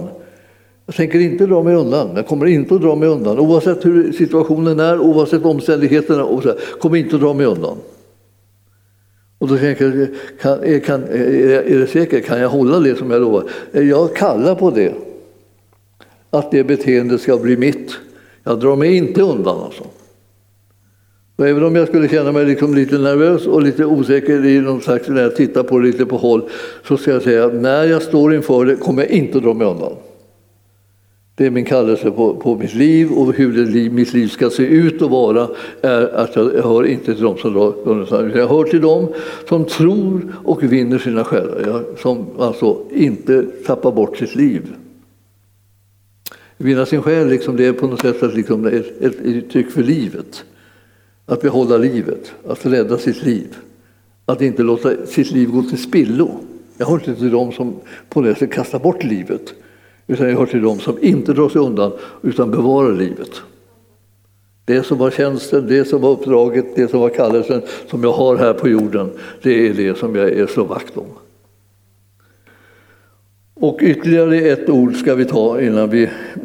[0.87, 2.09] Jag tänker inte dra mig undan.
[2.17, 3.39] Jag kommer inte att dra mig undan.
[3.39, 7.77] Oavsett hur situationen är, oavsett omständigheterna, och så, kommer inte att dra mig undan.
[9.39, 10.09] Och då tänker jag,
[10.41, 13.45] kan, kan, är det säkert, kan jag hålla det som jag lovar?
[13.73, 14.93] Jag kallar på det.
[16.31, 17.93] Att det beteendet ska bli mitt.
[18.45, 19.85] Jag drar mig inte undan alltså.
[21.37, 24.81] Och även om jag skulle känna mig liksom lite nervös och lite osäker i någon
[24.81, 26.49] slags, när jag tittar på det lite på håll,
[26.89, 29.67] så ska jag säga att när jag står inför det kommer jag inte dra mig
[29.67, 29.93] undan.
[31.39, 34.63] Det är min kallelse på, på mitt liv och hur det, mitt liv ska se
[34.63, 35.49] ut och vara
[35.83, 39.09] är att jag hör inte till dem som drar Jag hör till dem
[39.49, 44.63] som tror och vinner sina själar, som alltså inte tappar bort sitt liv.
[46.57, 50.45] Vinna sin själ liksom, det är på något sätt liksom ett, ett uttryck för livet.
[51.27, 53.57] Att behålla livet, att rädda sitt liv.
[54.27, 56.41] Att inte låta sitt liv gå till spillo.
[56.79, 57.77] Jag hör inte till dem som
[58.09, 59.55] på något sätt kastar bort livet
[60.09, 61.93] utan jag hör till dem som inte drar sig undan
[62.23, 63.43] utan bevarar livet.
[64.65, 68.37] Det som var tjänsten, det som var uppdraget, det som var kallelsen som jag har
[68.37, 69.11] här på jorden,
[69.43, 71.07] det är det som jag är slår vakt om.
[73.55, 76.03] Och ytterligare ett ord ska vi ta innan vi,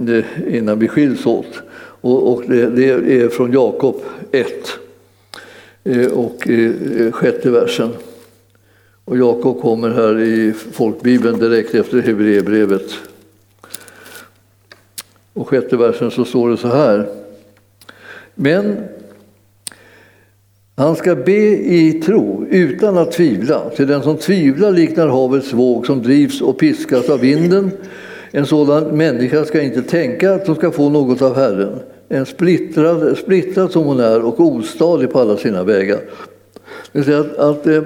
[0.07, 1.61] eh, innan vi skiljs åt.
[2.01, 3.95] Och, och det, det, är från Jakob
[4.31, 4.47] 1
[5.83, 7.89] eh, och eh, sjätte versen.
[9.05, 12.91] Och Jakob kommer här i folkbibeln direkt efter Hebreerbrevet
[15.33, 17.07] och sjätte versen så står det så här.
[18.35, 18.77] Men
[20.75, 23.69] han ska be i tro utan att tvivla.
[23.69, 27.71] Till den som tvivlar liknar havets våg som drivs och piskas av vinden.
[28.31, 31.79] En sådan människa ska inte tänka att hon ska få något av Herren.
[32.09, 35.99] En splittrad, splittrad som hon är och ostadig på alla sina vägar.
[36.91, 37.83] Det vill säga att, att eh,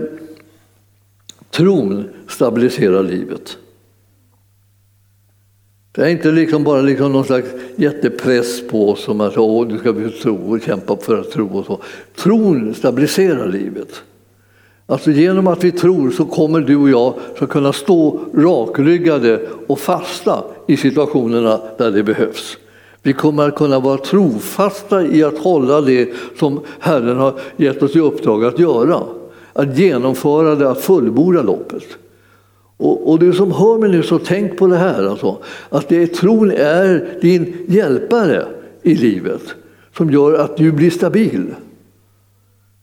[1.51, 3.57] tron stabiliserar livet.
[5.97, 9.77] Det är inte liksom bara liksom någon slags jättepress på oss som att Åh, du
[9.77, 11.57] ska tro och kämpa för att tro.
[11.57, 11.79] Och så.
[12.15, 14.01] Tron stabiliserar livet.
[14.85, 19.79] Alltså genom att vi tror så kommer du och jag att kunna stå rakryggade och
[19.79, 22.57] fasta i situationerna där det behövs.
[23.01, 27.95] Vi kommer att kunna vara trofasta i att hålla det som Herren har gett oss
[27.95, 29.03] i uppdrag att göra.
[29.53, 31.83] Att genomföra det, att fullborda loppet.
[32.77, 35.09] Och, och, du som hör mig nu, så tänk på det här.
[35.09, 35.37] Alltså,
[35.69, 38.45] att det, tron är din hjälpare
[38.83, 39.41] i livet
[39.97, 41.55] som gör att du blir stabil.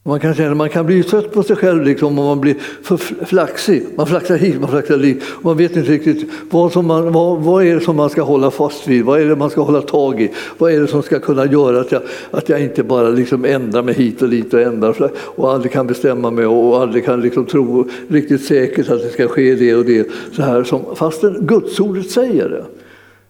[0.07, 2.97] Man kan, känna, man kan bli trött på sig själv liksom, om man blir för
[3.25, 3.87] flaxig.
[3.97, 5.23] Man flaxar hit, man flaxar dit.
[5.43, 8.51] Man vet inte riktigt vad, som man, vad, vad är det som man ska hålla
[8.51, 9.05] fast vid.
[9.05, 10.31] Vad är det man ska hålla tag i?
[10.59, 13.83] Vad är det som ska kunna göra att jag, att jag inte bara liksom ändrar
[13.83, 17.47] mig hit och dit och ändrar och aldrig kan bestämma mig och aldrig kan liksom
[17.47, 20.09] tro riktigt säkert att det ska ske det och det.
[20.33, 22.65] Så här, som, fastän Gudsordet säger det.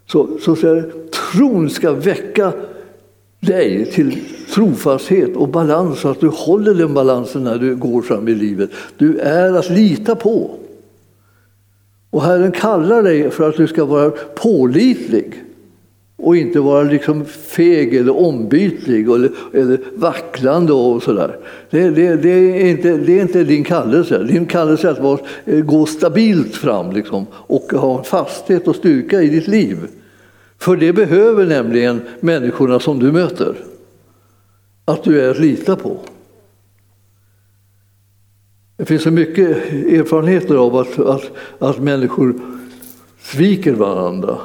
[0.06, 0.92] Så, så säger
[1.32, 2.52] tron ska väcka
[3.46, 4.18] dig till
[4.54, 8.70] trofasthet och balans så att du håller den balansen när du går fram i livet.
[8.98, 10.50] Du är att lita på.
[12.10, 15.44] Och Herren kallar dig för att du ska vara pålitlig
[16.16, 21.36] och inte vara liksom feg eller ombytlig eller, eller vacklande och sådär.
[21.70, 24.22] Det, det, det, är inte, det är inte din kallelse.
[24.22, 29.22] Din kallelse är att vara, eh, gå stabilt fram liksom, och ha fasthet och styrka
[29.22, 29.78] i ditt liv.
[30.64, 33.56] För det behöver nämligen människorna som du möter.
[34.84, 36.00] Att du är att lita på.
[38.76, 42.40] Det finns så mycket erfarenheter av att, att, att människor
[43.20, 44.38] sviker varandra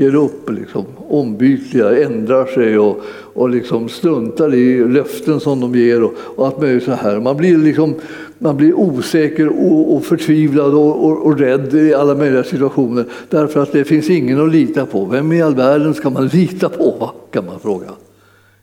[0.00, 3.00] ger upp, liksom, ombytliga, ändrar sig och,
[3.34, 7.20] och liksom struntar i löften som de ger och, och allt möjligt så här.
[7.20, 7.94] Man blir, liksom,
[8.38, 13.62] man blir osäker och, och förtvivlad och, och, och, rädd i alla möjliga situationer därför
[13.62, 15.04] att det finns ingen att lita på.
[15.04, 17.88] Vem i all världen ska man lita på, kan man fråga.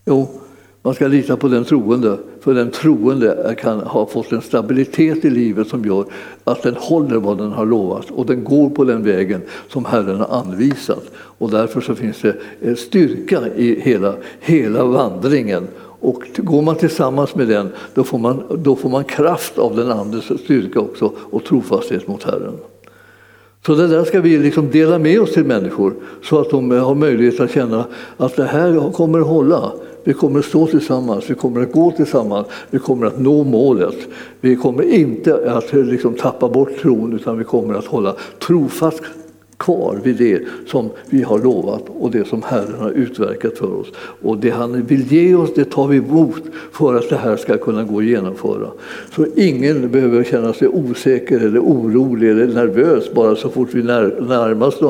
[0.06, 0.28] Jo,
[0.88, 5.30] man ska lita på den troende, för den troende kan ha fått en stabilitet i
[5.30, 6.06] livet som gör
[6.44, 10.20] att den håller vad den har lovat och den går på den vägen som Herren
[10.20, 11.04] har anvisat.
[11.16, 15.68] Och därför så finns det eh, styrka i hela, hela vandringen.
[16.00, 19.92] Och går man tillsammans med den, då får man, då får man kraft av den
[19.92, 22.54] andres styrka också och trofasthet mot Herren.
[23.68, 25.93] Så det där ska vi liksom dela med oss till människor
[26.24, 27.86] så att de eh, har möjlighet att känna
[28.18, 29.72] att det här kommer att hålla.
[30.03, 33.95] Vi kommer att stå tillsammans, vi kommer att gå tillsammans, vi kommer att nå målet.
[34.41, 39.01] Vi kommer inte att eh, liksom tappa bort tron utan vi kommer att hålla trofast
[39.58, 43.88] kvar vid det som vi har lovat och det som Herren har utverkat för oss.
[44.22, 46.41] Och det han vill ge oss, det tar vi emot
[46.72, 48.68] för att det här ska kunna gå att genomföra.
[49.16, 54.68] Så ingen behöver känna sig osäker eller orolig eller nervös bara så fort vi närmar
[54.68, 54.82] oss,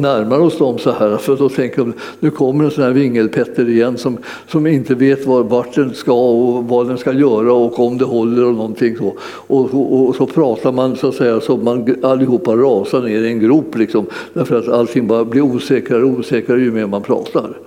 [0.00, 1.16] närmar oss dem så här.
[1.16, 4.18] För då tänker de, nu kommer en sån här vingelpetter igen som,
[4.48, 8.04] som inte vet var, vart den ska och vad den ska göra och om det
[8.04, 9.14] håller och någonting så.
[9.46, 13.28] Och, och, och så pratar man så att säga så man allihopa rasar ner i
[13.28, 17.58] en grop Liksom, därför att allting bara blir osäkrare och osäkrare ju mer man pratar.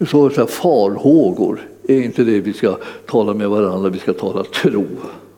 [0.00, 4.44] Så, så här, farhågor är inte det vi ska tala med varandra, vi ska tala
[4.44, 4.84] tro.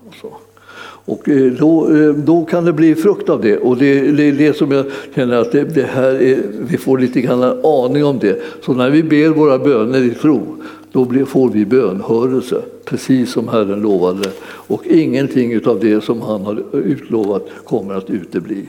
[0.09, 0.33] Och, så.
[0.81, 3.57] och eh, då, eh, då kan det bli frukt av det.
[3.57, 6.99] Och det, det är det som jag känner att det, det här är, vi får
[6.99, 8.43] lite grann aning om det.
[8.63, 10.57] Så när vi ber våra böner i tro,
[10.93, 14.31] då blir, får vi bönhörelse, precis som Herren lovade.
[14.45, 18.67] Och ingenting av det som han har utlovat kommer att utebli.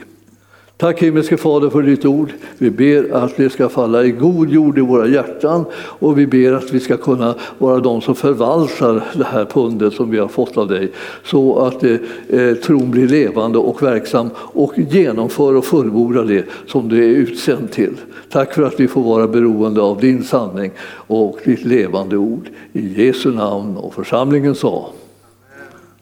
[0.79, 2.33] Tack himmelske Fader för ditt ord.
[2.57, 6.53] Vi ber att det ska falla i god jord i våra hjärtan och vi ber
[6.53, 10.57] att vi ska kunna vara de som förvaltar det här pundet som vi har fått
[10.57, 10.91] av dig
[11.23, 11.95] så att eh,
[12.29, 17.71] eh, tron blir levande och verksam och genomför och fullbordar det som du är utsänd
[17.71, 17.97] till.
[18.29, 22.49] Tack för att vi får vara beroende av din sanning och ditt levande ord.
[22.73, 24.89] I Jesu namn och församlingen sa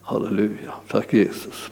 [0.02, 0.74] Halleluja.
[0.88, 1.72] Tack Jesus.